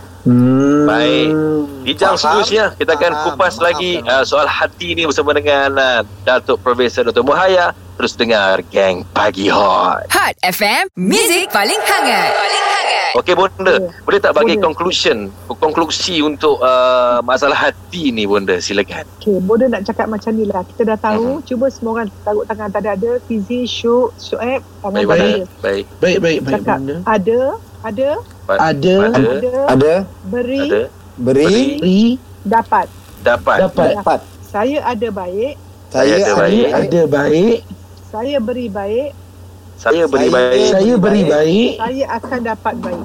[0.84, 1.28] Baik.
[2.14, 2.38] Faham.
[2.38, 3.24] seterusnya kita akan Faham.
[3.28, 4.10] kupas Maafkan lagi orang.
[4.12, 7.22] uh, soal hati ni bersama dengan uh, Datuk Profesor Dr.
[7.22, 7.74] Muhaya.
[7.94, 10.08] Terus dengar Gang Pagi Hot.
[10.08, 12.32] Hot FM, Music paling hangat.
[12.32, 13.10] Paling hangat.
[13.12, 13.92] Okey Bonda, Ya.
[14.00, 14.64] boleh tak bagi Boleh.
[14.64, 19.04] conclusion, konklusi untuk uh, masalah hati ni Bonda, silakan.
[19.18, 20.64] Okay, Bodoh nak cakap macam ni lah.
[20.64, 21.44] Kita dah tahu, Mhm.
[21.44, 23.20] cuba semua orang taruh tangan tak ada.
[23.22, 25.28] Fizi, Syuk, Syuib, tangan Baik, baik, ada.
[25.60, 25.84] baik.
[26.00, 26.54] Baik, baik, baik.
[26.56, 26.78] Cakap.
[26.78, 26.96] Bunda.
[27.04, 27.40] Ada,
[27.82, 28.08] ada,
[28.42, 29.94] Ada, Ada, ada, Ada,
[30.26, 30.80] beri, ada,
[31.14, 32.02] beri, beri,
[32.42, 32.86] dapat.
[33.20, 33.56] dapat.
[33.60, 33.92] dapat.
[33.94, 34.20] dapat.
[34.42, 35.54] Saya ada baik,
[35.88, 36.64] Saya ada Saya baik.
[36.64, 37.56] Saya ada baik,
[38.12, 39.10] saya beri baik,
[39.74, 43.04] Saya beri Saya- baik, saya beri baik, saya akan dapat baik.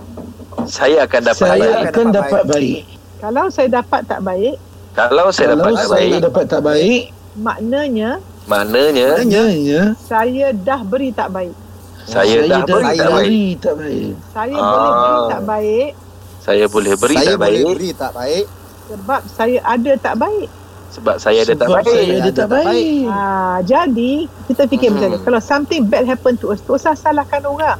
[0.68, 1.88] saya akan dapat saya baik.
[1.88, 2.80] akan dapat baik.
[3.18, 4.56] Kalau saya dapat tak baik,
[4.94, 7.02] Kalau saya Kalau dapat tak saya baik, dapat tak baik,
[7.38, 8.10] maknanya
[8.46, 11.56] maknanya maknanya saya dah beri tak baik.
[12.04, 13.24] saya dah beri saya tak baik.
[13.24, 14.12] beri tak baik.
[14.28, 14.66] Saya Ah.
[14.68, 15.90] boleh beri tak baik
[16.38, 18.46] Saya boleh beri saya tak boleh baik beri tak baik.
[18.88, 20.48] sebab saya ada tak baik.
[20.98, 21.94] Sebab saya ada tak Sebab baik.
[21.94, 23.06] Saya ada tak baik.
[23.06, 24.12] Ah, jadi
[24.50, 24.96] kita fikir Hmm.
[24.98, 25.18] macam ni.
[25.22, 27.78] Kalau something bad happen to us, tak usah salahkan orang.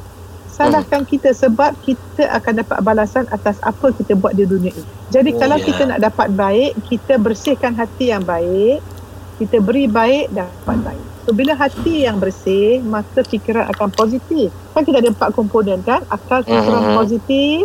[0.48, 4.86] Salahkan kita sebab kita akan dapat balasan atas apa kita buat di dunia ini.
[5.08, 5.64] Jadi Oh, kalau ya.
[5.64, 8.82] kita nak dapat baik, kita bersihkan hati yang baik,
[9.36, 11.06] kita beri baik, dapat baik.
[11.22, 14.50] So, bila hati yang bersih, maka fikiran akan positif.
[14.72, 16.02] Kan kita ada empat komponen kan?
[16.08, 16.96] Akal, fikiran Mhm.
[16.96, 17.58] positif,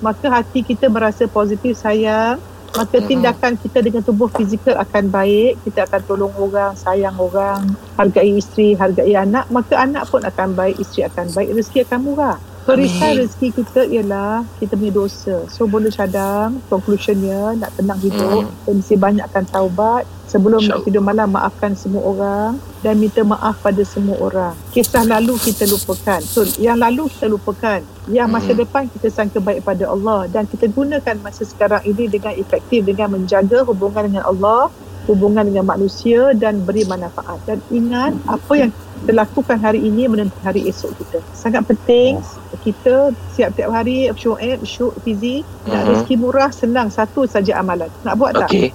[0.00, 2.40] maka hati kita merasa positif, sayang,
[2.70, 8.38] maka tindakan kita dengan tubuh fizikal akan baik kita akan tolong orang sayang orang hargai
[8.38, 13.16] isteri hargai anak maka anak pun akan baik isteri akan baik rezeki akan murah perisai
[13.16, 15.36] rezeki kita ialah kita punya dosa.
[15.48, 18.52] So boleh cadang conclusionnya nak tenang hidup Hmm.
[18.62, 20.04] kita mesti banyakkan taubat.
[20.26, 24.54] Sebelum nak tidur malam maafkan semua orang dan minta maaf pada semua orang.
[24.70, 26.22] Kisah lalu kita lupakan.
[26.22, 27.82] So yang lalu kita lupakan.
[28.06, 28.60] Yang masa Hmm.
[28.62, 33.10] depan kita sangka baik pada Allah dan kita gunakan masa sekarang ini dengan efektif dengan
[33.10, 34.70] menjaga hubungan dengan Allah
[35.08, 37.40] hubungan dengan manusia dan beri manfaat.
[37.48, 41.18] Dan ingat apa yang kita lakukan hari ini menentukan hari esok kita.
[41.32, 42.20] Sangat penting
[42.60, 45.88] kita siap tiap hari syu'ib syuk fizi nak Mhm.
[45.88, 47.88] rezeki murah senang satu saja amalan.
[48.04, 48.52] Nak buat tak?
[48.52, 48.68] Okey.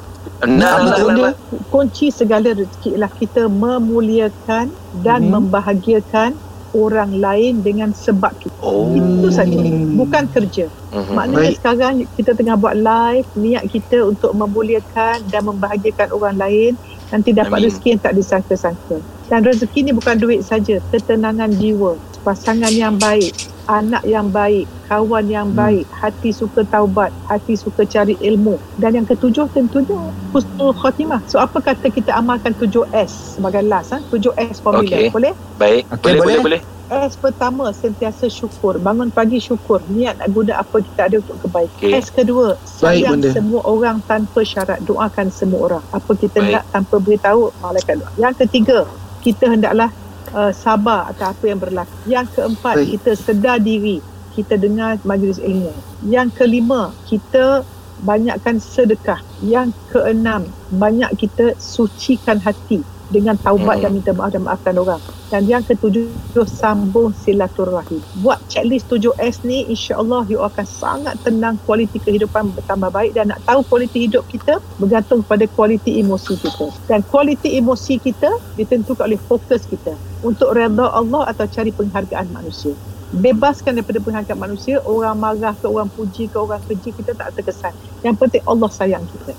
[0.49, 1.33] Nah, nah, nah,
[1.69, 4.73] kunci segala rezeki ialah kita memuliakan
[5.05, 5.31] dan Mhm.
[5.37, 6.33] membahagiakan
[6.75, 8.59] orang lain dengan sebab kita.
[8.59, 8.91] Oh.
[8.91, 9.55] Itu saja.
[9.95, 10.67] Bukan kerja.
[10.91, 11.13] Mhm.
[11.15, 11.57] Maknanya Baik.
[11.63, 16.71] sekarang kita tengah buat live, niat kita untuk memuliakan dan membahagiakan orang lain
[17.15, 17.65] nanti dapat Amin.
[17.71, 18.97] rezeki yang tak disangka-sangka.
[19.31, 23.33] Dan rezeki ni bukan duit saja, ketenangan jiwa, pasangan yang baik,
[23.67, 25.57] anak yang baik, kawan yang Hmm.
[25.57, 28.57] baik, hati suka taubat, hati suka cari ilmu.
[28.75, 29.97] Dan yang ketujuh tentunya
[30.29, 31.21] husnul khatimah.
[31.25, 33.99] So apa kata kita amalkan 7S sebagai last, ha?
[34.07, 34.85] 7S formula.
[34.85, 35.09] Okey.
[35.09, 35.33] Boleh?
[35.55, 35.83] Baik.
[35.91, 36.61] Okey, boleh, boleh, boleh.
[36.61, 36.61] boleh.
[36.85, 41.81] S pertama sentiasa syukur bangun pagi syukur niat nak guna apa kita ada untuk kebaikan
[41.81, 41.97] Okey.
[41.97, 43.33] S kedua sayang benda.
[43.33, 46.53] semua orang tanpa syarat doakan semua orang apa kita Baik.
[46.53, 48.85] nak tanpa beritahu malaikat doa yang ketiga
[49.17, 49.89] kita hendaklah
[50.35, 52.99] uh, sabar atas apa yang berlaku yang keempat Baik.
[52.99, 54.03] kita sedar diri
[54.35, 55.71] kita dengar majlis ilmu
[56.03, 57.63] yang kelima kita
[58.03, 60.43] banyakkan sedekah yang keenam
[60.75, 63.83] banyak kita sucikan hati dengan taubat Hmm.
[63.87, 66.09] dan minta maaf dan maafkan orang dan yang ketujuh
[66.45, 68.01] sambung silaturahim.
[68.21, 73.41] Buat checklist 7S ni insya-Allah you akan sangat tenang kualiti kehidupan bertambah baik dan nak
[73.45, 76.67] tahu kualiti hidup kita bergantung pada kualiti emosi kita.
[76.85, 82.73] Dan kualiti emosi kita ditentukan oleh fokus kita untuk redha Allah atau cari penghargaan manusia.
[83.13, 87.71] Bebaskan daripada penghargaan manusia, orang marah ke orang puji ke orang keji kita tak terkesan.
[88.01, 89.37] Yang penting Allah sayang kita.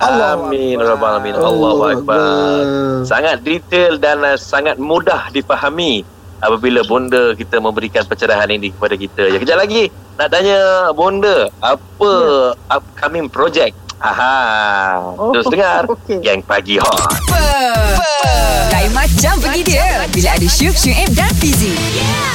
[0.00, 0.76] Allahu Amin.
[0.80, 2.18] Rabbal Alamin Allahu Akbar
[3.06, 6.02] Sangat detail dan uh, sangat mudah difahami
[6.42, 9.30] apabila bonda kita memberikan pencerahan ini kepada kita.
[9.30, 12.12] Ya, kejap lagi nak tanya bonda apa
[12.72, 13.83] upcoming project?
[14.00, 15.00] Aha.
[15.14, 16.18] Oh, Terus dengar okey.
[16.20, 17.00] Gang Pagi Hot.
[18.74, 21.76] Lain macam pergi dia Bila ada Syuk, Syuib dan Fizi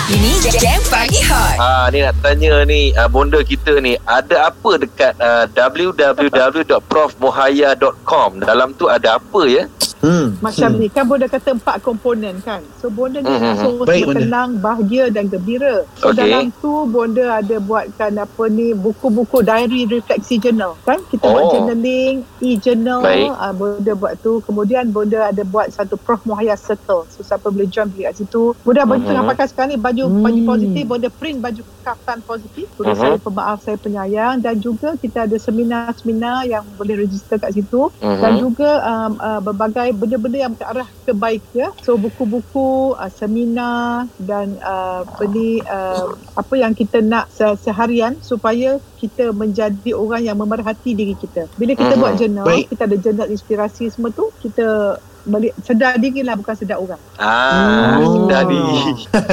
[0.08, 4.78] Ini Jam Pagi Hot Ah ni nak tanya ni uh, bonda kita ni ada apa
[4.78, 8.30] dekat uh, www.profmohaya.com.
[8.40, 9.68] Dalam tu ada apa ya?
[10.00, 10.40] Hmm.
[10.40, 10.80] Macam Hmm.
[10.80, 12.64] ni kan bonda kata empat komponen kan.
[12.78, 13.44] So bonda ni Mhm.
[13.44, 14.20] langsung Baik, Bonda.
[14.22, 15.84] tenang, bahagia dan gembira.
[15.96, 16.18] So Okey.
[16.18, 21.04] dalam tu bonda ada buatkan apa ni buku-buku diary refleksi journal kan.
[21.06, 21.52] Kita buat Oh.
[21.52, 23.28] journaling, e-journal, Baik.
[23.30, 24.40] uh, bonda buat tu.
[24.42, 27.04] Kemudian bonda ada buat satu Prof Muhaya Circle.
[27.10, 28.56] So siapa boleh join pergi kat situ.
[28.62, 29.10] Bonda baju Mhm.
[29.10, 30.24] tengah pakai sekarang ni baju Hmm.
[30.24, 32.70] baju positif, bonda print baju kaftan positif.
[32.78, 33.02] Tulis Mhm.
[33.02, 38.38] saya pemaaf, saya penyayang dan juga kita ada seminar-seminar yang boleh register kat situ dan
[38.38, 38.40] Mhm.
[38.40, 45.02] juga um, uh, berbagai benda-benda yang ke arah kebaikan so buku-buku uh, seminar dan uh,
[45.02, 50.94] apa ni uh, apa yang kita nak se- seharian supaya kita menjadi orang yang memerhati
[50.94, 52.00] diri kita bila kita Mhm.
[52.00, 52.66] buat journal Baik.
[52.70, 57.96] kita ada journal inspirasi semua tu kita balik sedar diri lah bukan sedar orang Ah,
[57.96, 58.10] Oh.
[58.18, 58.60] sudah di.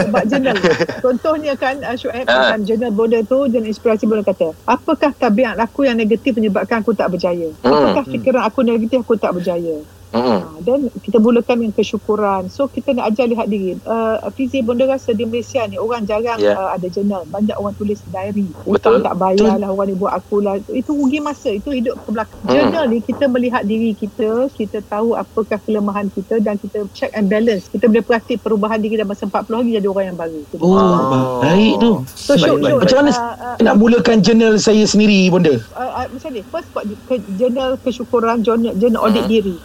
[0.07, 0.57] buat journal
[1.01, 2.53] contohnya kan uh, Syuib Ah.
[2.53, 6.93] macam journal bonda tu journal inspirasi bonda kata apakah tabiat aku yang negatif menyebabkan aku
[6.93, 7.73] tak berjaya Hmm.
[7.73, 9.81] apakah fikiran aku negatif aku tak berjaya
[10.17, 10.41] Hmm.
[10.41, 12.49] Ha, dan kita mulakan dengan kesyukuran.
[12.49, 13.77] So kita nak ajar lihat diri.
[13.79, 16.53] Uh, Fizi bonda rasa di Malaysia ni orang jarang Ya.
[16.53, 17.23] uh, ada journal.
[17.27, 18.49] Banyak orang tulis diary.
[18.65, 18.99] Betul.
[18.99, 20.57] Hutang tak bayar lah orang ni buat aku lah.
[20.67, 21.51] Itu rugi masa.
[21.51, 22.41] Itu hidup ke belakang.
[22.47, 24.49] Journal ni kita melihat diri kita.
[24.51, 27.67] Kita tahu apakah kelemahan kita dan kita check and balance.
[27.67, 30.41] Kita boleh praktik perubahan diri dalam masa 40 hari jadi orang yang baru.
[30.57, 31.41] Oh, Ah.
[31.43, 31.93] baik tu.
[32.09, 32.77] So Syuk, Baik, Syuk, baik.
[32.79, 35.55] Macam mana uh, uh, Nak mulakan journal saya sendiri, bonda.
[35.73, 39.33] uh, uh, macam ni first buat ke, journal kesyukuran journal, journal audit Hmm.
[39.33, 39.57] diri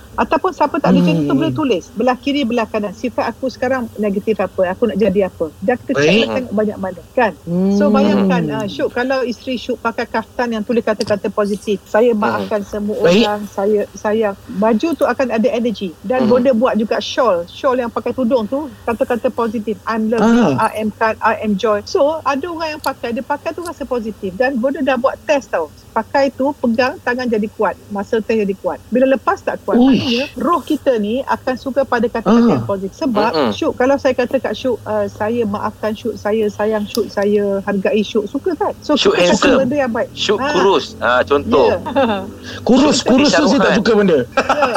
[0.41, 1.05] ataupun siapa tak ada Hmm.
[1.05, 1.83] journal tu boleh tulis.
[1.93, 2.89] Belah kiri belah kanan.
[2.91, 4.73] Sifat aku sekarang negatif apa?
[4.73, 5.53] Aku nak jadi apa?
[5.61, 7.31] Dan kita check lah tengok banyak mana kan?
[7.71, 7.93] So Hmm.
[7.93, 12.97] bayangkan uh, Syuk kalau isteri Syuk pakai kaftan yang tulis kata-kata positif saya maafkan semua
[12.99, 13.21] Baik.
[13.21, 15.93] orang saya sayang baju tu akan ada energy.
[16.01, 16.29] Dan Hmm.
[16.31, 17.45] bonda buat juga shawl.
[17.45, 19.77] Shawl yang pakai tudung tu kata-kata positif.
[19.85, 20.73] I'm loving Ah.
[20.73, 21.85] I am kind I am joy.
[21.85, 24.33] So ada orang yang pakai dia pakai tu rasa positif.
[24.33, 25.69] Dan bonda dah buat test tau.
[25.91, 27.75] Pakai tu pegang tangan jadi kuat.
[27.85, 28.79] Muscle test jadi kuat.
[28.87, 29.99] Bila lepas tak kuat Ui.
[29.99, 32.53] maknanya roh kita ni akan suka pada kata-kata Ah.
[32.53, 33.51] yang positif sebab Mm-mm.
[33.51, 37.99] Syuk kalau saya kata kat Syuk uh, saya maafkan Syuk saya sayang Syuk saya hargai
[38.01, 39.59] Syuk suka kan so Syuk kita handsome.
[39.59, 40.51] benda yang baik Syuk Ah.
[40.51, 40.85] kurus.
[40.97, 41.67] Ah, contoh.
[41.67, 41.77] Ya.
[42.63, 44.19] Kurus, kurus tu saya tak suka benda.
[44.21, 44.25] Ya.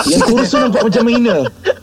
[0.10, 1.36] Yang kurus tu nampak macam menghina.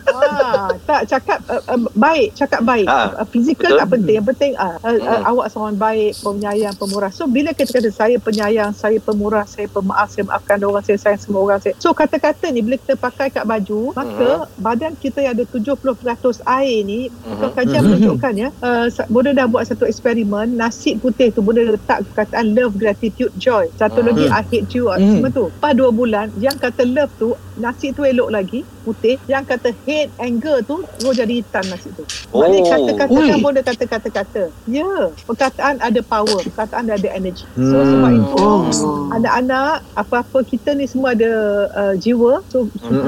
[0.07, 2.85] Ah, tak cakap uh, uh, baik, cakap baik.
[2.85, 3.79] Ah, Uh, fizikal betul.
[3.79, 4.15] tak penting.
[4.15, 5.29] Yang penting uh, uh, uh, Hmm.
[5.29, 7.09] awak seorang baik, penyayang, pemurah.
[7.09, 11.19] So bila kita kata saya penyayang, saya pemurah, saya pemaaf, saya maafkan orang, saya sayang
[11.19, 11.59] semua orang.
[11.59, 11.73] Saya.
[11.77, 16.79] So kata-kata ni bila kita pakai kat baju, maka badan kita yang ada 70% air
[16.83, 17.51] ni, Mhm.
[17.51, 17.87] kajian Mhm.
[17.89, 22.73] menunjukkan ya, uh, Bonda dah buat satu eksperimen, nasi putih tu Bonda letak perkataan love,
[22.73, 23.67] gratitude, joy.
[23.75, 24.07] Satu Mhm.
[24.07, 25.09] lagi I hate you, Mhm.
[25.11, 25.45] semua tu.
[25.49, 29.19] Lepas dua bulan, yang kata love tu, nasi tu elok lagi, putih.
[29.27, 32.03] Yang kata hate, anger tu, terus jadi hitam nasi tu.
[32.31, 32.43] Oh.
[32.43, 33.27] Maknanya kata-kata Ui.
[33.27, 34.43] kan Bonda kata kata-kata.
[34.69, 34.87] Ya,
[35.27, 37.43] perkataan ada power, perkataan ada energy.
[37.59, 37.89] So Hmm.
[37.91, 39.11] sebab itu, Oh.
[39.11, 41.31] anak-anak, apa-apa kita ni semua ada
[41.75, 42.99] uh, jiwa, so suka,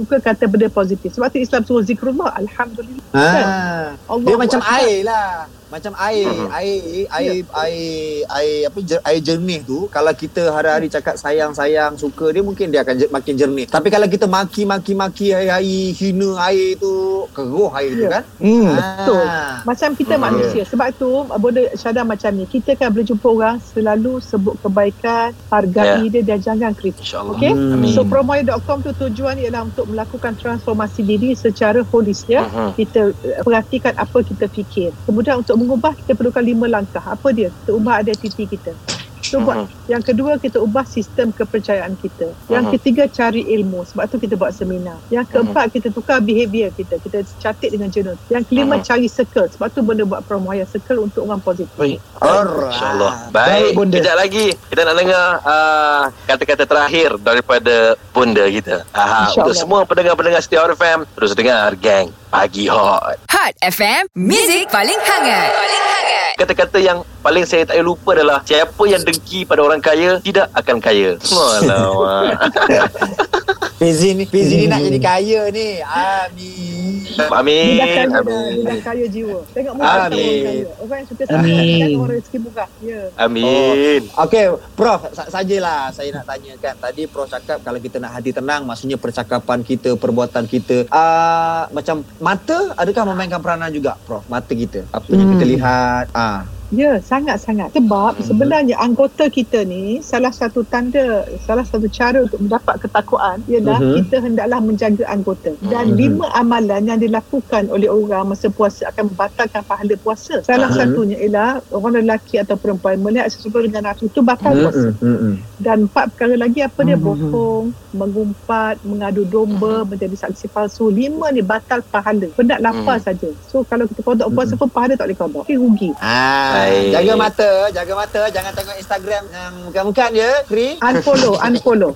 [0.00, 1.12] suka kata benda positif.
[1.12, 3.04] Sebab tu Islam suruh zikrullah, Alhamdulillah.
[3.12, 3.92] Ah.
[4.08, 5.59] Allah Dia macam air lah.
[5.70, 6.48] Macam air, Mhm.
[6.50, 6.78] air,
[7.08, 7.80] air, air,
[8.28, 12.68] air apa jer- air jernih tu kalau kita hari-hari cakap sayang sayang suka dia mungkin
[12.68, 13.64] dia akan je- makin jernih.
[13.64, 16.90] Tapi kalau kita maki maki maki hari-hari hina air tu
[17.30, 18.10] keruh air tu Ya.
[18.10, 18.22] kan.
[18.36, 18.66] Hmm.
[18.66, 19.22] Betul.
[19.22, 19.62] Ah.
[19.62, 20.24] Macam kita Hmm.
[20.26, 20.62] manusia.
[20.66, 22.44] Sebab tu Bonda Syada macam ni.
[22.44, 27.06] Kita kan bila jumpa orang selalu sebut kebaikan, hargai dia dan jangan kritik.
[27.06, 27.36] InsyaAllah.
[27.36, 27.52] Okey?
[27.52, 27.74] Hmm.
[27.76, 27.92] Amin.
[27.92, 32.42] So promoy.com tu tujuan ialah untuk melakukan transformasi diri secara holis ya.
[32.42, 32.70] Mhm.
[32.74, 34.90] Kita uh, perhatikan apa kita fikir.
[35.04, 37.04] Kemudian untuk mengubah kita perlukan lima langkah.
[37.04, 37.52] Apa dia?
[37.52, 38.89] Kita ubah identiti kita.
[39.30, 39.66] So buat Mhm.
[39.86, 42.34] yang kedua kita ubah sistem kepercayaan kita.
[42.50, 42.72] Yang Mhm.
[42.74, 43.86] ketiga cari ilmu.
[43.86, 44.98] Sebab tu kita buat seminar.
[45.06, 46.98] Yang keempat kita tukar behavior kita.
[46.98, 48.18] Kita catat dengan journal.
[48.26, 48.84] Yang kelima Mhm.
[48.84, 49.46] cari circle.
[49.46, 51.70] Sebab tu benda buat promoya circle untuk orang positif.
[51.78, 52.02] Baik.
[52.18, 52.74] Alright.
[52.74, 53.12] InsyaAllah.
[53.30, 53.94] Baik, Baik, Bonda.
[53.96, 57.74] Kejap lagi kita nak dengar uh, kata-kata terakhir daripada
[58.10, 58.82] Bonda kita.
[58.90, 63.14] Aha, untuk semua pendengar-pendengar setia Hot FM, terus dengar Gang Pagi Hot.
[63.30, 65.50] Hot FM, Music paling hangat.
[65.54, 66.19] Paling hangat.
[66.38, 70.76] Kata-kata yang paling saya tak lupa adalah siapa yang dengki pada orang kaya tidak akan
[70.78, 71.16] kaya.
[71.64, 72.36] Alamak.
[73.80, 75.80] Fizi ni, Fizi ni nak jadi kaya ni.
[75.80, 77.00] Amin.
[77.32, 77.80] Amin.
[77.80, 78.20] Dah.
[78.20, 78.60] Amin.
[78.60, 79.40] Dah kaya jiwa.
[79.56, 80.20] Tengok muka Amin.
[80.20, 80.66] orang kaya.
[80.76, 81.80] Orang yang suka sangat Amin.
[81.80, 82.68] kan orang rezeki murah.
[82.84, 83.00] Ya.
[83.16, 84.00] Amin.
[84.04, 84.44] Okey,
[84.76, 86.76] Prof, sa- sajalah saya nak tanya kan.
[86.76, 90.84] Tadi Prof cakap kalau kita nak hati tenang, maksudnya percakapan kita, perbuatan kita.
[90.92, 94.28] Uh, macam mata, adakah memainkan peranan juga, Prof?
[94.28, 94.84] Mata kita.
[94.92, 95.52] Apa yang kita Hmm.
[95.56, 96.04] lihat.
[96.12, 97.74] Ah, Ya, sangat-sangat.
[97.74, 98.22] Sebab Mhm.
[98.22, 103.94] sebenarnya anggota kita ni salah satu tanda, salah satu cara untuk mendapat ketakwaan ialah Mhm.
[103.98, 105.58] kita hendaklah menjaga anggota.
[105.58, 105.98] Dan Mhm.
[105.98, 110.46] lima amalan yang dilakukan oleh orang masa puasa akan membatalkan pahala puasa.
[110.46, 110.78] Salah Mhm.
[110.78, 114.94] satunya ialah orang lelaki atau perempuan melihat sesuatu dengan nafsu itu batal puasa.
[114.94, 115.34] Mm-mm, mm-mm.
[115.58, 116.94] Dan empat perkara lagi apa dia?
[116.94, 117.02] Mhm.
[117.02, 120.86] Bohong, mengumpat, mengadu domba, menjadi saksi palsu.
[120.86, 122.30] Lima ni batal pahala.
[122.38, 123.04] Penat lapar Mhm.
[123.04, 123.28] saja.
[123.42, 125.42] So kalau kita kodok puasa pun pahala tak boleh kodok.
[125.42, 125.90] Okay, rugi.
[125.98, 126.90] Ah, Baik.
[126.92, 130.68] jaga mata, jaga mata, jangan tengok Instagram yang bukan-bukan je, Kri.
[130.78, 131.90] Unfollow, unfollow.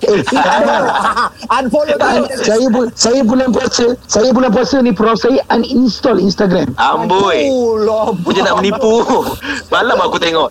[1.57, 2.41] Unfollow An- tu.
[2.41, 6.73] saya bu- saya bulan puasa, saya bulan puasa ni Prof saya uninstall Instagram.
[6.75, 7.45] Amboi.
[7.45, 8.17] Allah.
[8.19, 9.05] Punya nak menipu.
[9.75, 10.49] Malam aku tengok.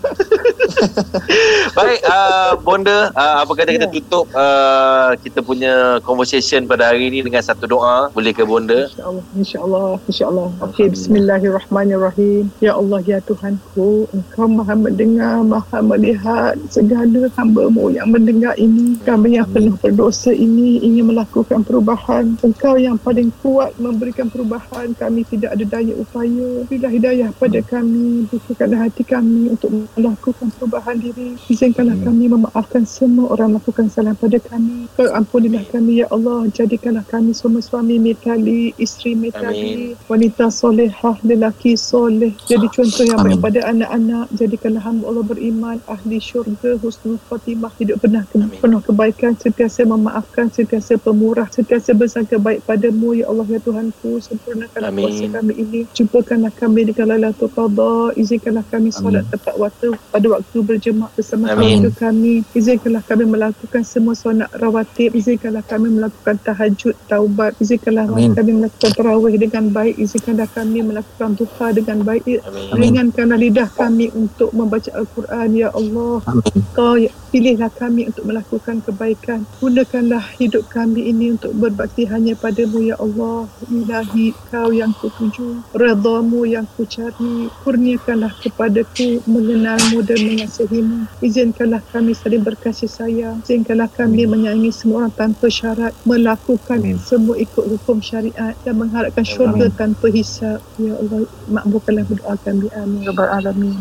[1.74, 3.92] Baik, uh, Bonda, uh, apa kata kita Ya.
[3.92, 8.08] tutup uh, kita punya conversation pada hari ini dengan satu doa.
[8.10, 8.86] Boleh ke Bonda?
[8.88, 10.48] InsyaAllah, insyaAllah, insyaAllah.
[10.62, 12.48] Okey, bismillahirrahmanirrahim.
[12.58, 18.98] Ya Allah, ya Tuhanku, Engkau maha mendengar, maha melihat segala hamba-Mu yang mendengar ini.
[19.06, 22.36] Kami yang penuh berdosa ini ingin melakukan perubahan.
[22.44, 24.92] Engkau yang paling kuat memberikan perubahan.
[24.98, 26.66] Kami tidak ada daya upaya.
[26.68, 28.28] Berilah hidayah pada kami.
[28.28, 31.38] Bukakanlah hati kami untuk melakukan perubahan diri.
[31.48, 34.90] Izinkanlah kami memaafkan semua orang melakukan salah pada kami.
[34.98, 36.50] Kau ampunilah kami, Ya Allah.
[36.50, 42.34] Jadikanlah kami semua suami mitali, isteri mitali, wanita solehah, lelaki soleh.
[42.44, 43.60] Jadi contoh yang baik pada
[43.94, 44.26] anak-anak.
[44.34, 50.50] Jadikanlah hamba Allah beriman, ahli syurga, husnul khatimah, hidup pernah ke- penuh kebaikan, sentiasa memaafkan,
[50.50, 54.18] sentiasa pemurah, sentiasa bersangka baik padamu, Ya Allah, Ya Tuhanku.
[54.18, 55.04] Sempurnakanlah Amin.
[55.06, 55.80] puasa kami ini.
[55.94, 58.18] Jumpakanlah kami dengan Lailatul Qadar.
[58.18, 62.42] Izinkanlah kami solat tepat waktu pada waktu berjemaah bersama keluarga kami.
[62.52, 65.14] Izinkanlah kami melakukan semua solat rawatib.
[65.14, 67.54] Izinkanlah kami melakukan tahajud, taubat.
[67.62, 68.34] Izinkanlah Amin.
[68.34, 69.94] kami melakukan tarawih dengan baik.
[69.96, 72.22] Izinkanlah kami melakukan duha dengan baik.
[72.24, 72.72] Amin.
[72.74, 73.83] Ringankanlah lidah kami
[74.14, 76.24] untuk membaca Al-Quran, Ya Allah.
[76.24, 76.62] Amin.
[76.72, 76.96] Kau
[77.34, 79.42] pilihlah kami untuk melakukan kebaikan.
[79.58, 83.50] Gunakanlah hidup kami ini untuk berbakti hanya padamu, Ya Allah.
[83.68, 85.60] Ilahi, kau yang kutuju.
[85.74, 87.50] Redamu yang ku cari.
[87.66, 91.10] Kurniakanlah kepadaku mengenalmu dan mengasihimu.
[91.20, 93.42] Izinkanlah kami saling berkasih sayang.
[93.42, 95.92] Izinkanlah kami menyayangi semua orang tanpa syarat.
[96.06, 96.96] Melakukan Amin.
[97.02, 100.62] semua ikut hukum syariat dan mengharapkan syurga tanpa hisap.
[100.78, 102.70] Ya Allah, makbulkanlah berdoa kami.
[102.78, 103.02] Amin.
[103.04, 103.73] Rabbal Alamin.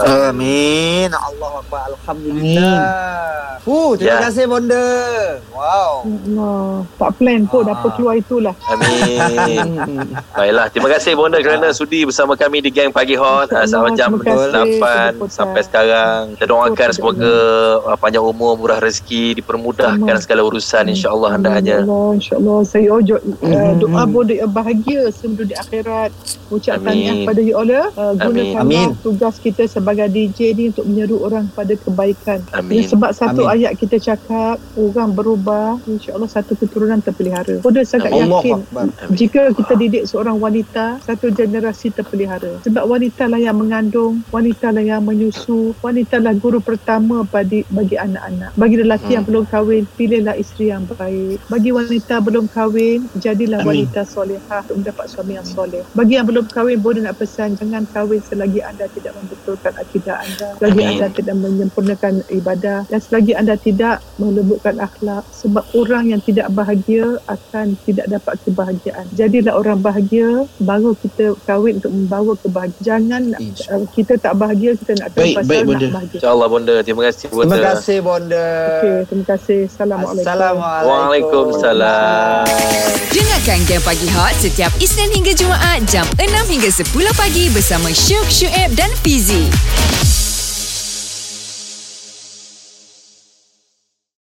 [0.00, 1.10] Amin.
[1.10, 1.82] Allah Akbar.
[1.92, 2.78] Alhamdulillah.
[3.62, 4.24] Uh, terima Ya.
[4.24, 4.86] kasih Bonda.
[5.50, 5.92] Wow.
[6.06, 6.88] Allah.
[6.96, 7.74] Tak plan pun Ah.
[7.74, 8.54] dapat keluar itulah.
[8.64, 9.76] Amin.
[10.38, 14.14] Baiklah, terima kasih Bonda kerana sudi bersama kami di Gang Pagi Hot uh, selama jam
[14.14, 16.20] Terima kasih 8 kepada sampai sekarang.
[16.34, 17.34] Kita doakan semoga
[17.84, 20.22] uh, panjang umur, murah rezeki, dipermudahkan Amin.
[20.22, 21.76] segala urusan insya-Allah hendaknya.
[21.82, 22.58] InsyaAllah, insyaAllah.
[22.64, 23.74] Saya ojo uh, Mhm.
[23.78, 26.10] doa bodoh yang bahagia sebelum di akhirat.
[26.48, 26.86] Ucap Amin.
[26.86, 27.68] tahniah pada you all.
[27.68, 28.16] Uh,
[28.68, 28.88] Amin.
[28.90, 29.00] Amin.
[29.00, 32.44] tugas kita sebagai DJ ni untuk menyeru orang pada kebaikan.
[32.52, 32.84] Amin.
[32.84, 33.64] Ya, sebab satu Amin.
[33.64, 37.58] ayat kita cakap orang berubah, insyaAllah satu keturunan terpelihara.
[37.58, 38.28] Bodoh sangat Amin.
[38.28, 38.86] Allah yakin Akbar.
[39.12, 42.60] jika kita didik seorang wanita, satu generasi terpelihara.
[42.62, 47.96] Sebab wanita lah yang mengandung, wanita lah yang menyusu, wanita lah guru pertama bagi, bagi
[47.96, 48.52] anak-anak.
[48.54, 49.14] Bagi lelaki Hmm.
[49.14, 51.40] yang belum kahwin, pilihlah isteri yang baik.
[51.46, 53.86] Bagi wanita belum kahwin, jadilah Amin.
[53.86, 55.80] wanita solehah untuk mendapat suami yang soleh.
[55.94, 60.48] Bagi yang belum kahwin, boleh nak pesan, jangan kahwin selagi anda tidak membetulkan akidah anda.
[60.56, 60.92] Selagi Amin.
[60.96, 65.28] anda tidak menyempurnakan ibadah dan selagi anda tidak melembutkan akhlak.
[65.28, 69.04] Sebab orang yang tidak bahagia akan tidak dapat kebahagiaan.
[69.12, 72.80] Jadilah orang bahagia, baru kita kahwin untuk membawa kebahagiaan.
[72.80, 75.88] Jangan Insya- uh, kita tak bahagia, kita nak kahwin Baik, pasal baik, nak Bonda.
[75.92, 76.16] bahagia.
[76.18, 76.74] InsyaAllah Bonda.
[76.80, 77.52] Terima kasih Bonda.
[77.52, 78.46] Terima kasih Bonda.
[78.48, 79.60] Okey, terima kasih.
[79.68, 80.24] Assalamualaikum.
[80.24, 80.88] Assalamualaikum.
[80.88, 82.44] Waalaikumsalam.
[83.08, 88.28] Dengarkan Game Pagi Hot setiap Isnin hingga Jumaat jam 6 hingga 10 pagi bersama Syuk,
[88.38, 89.50] Syuib dan Fizi.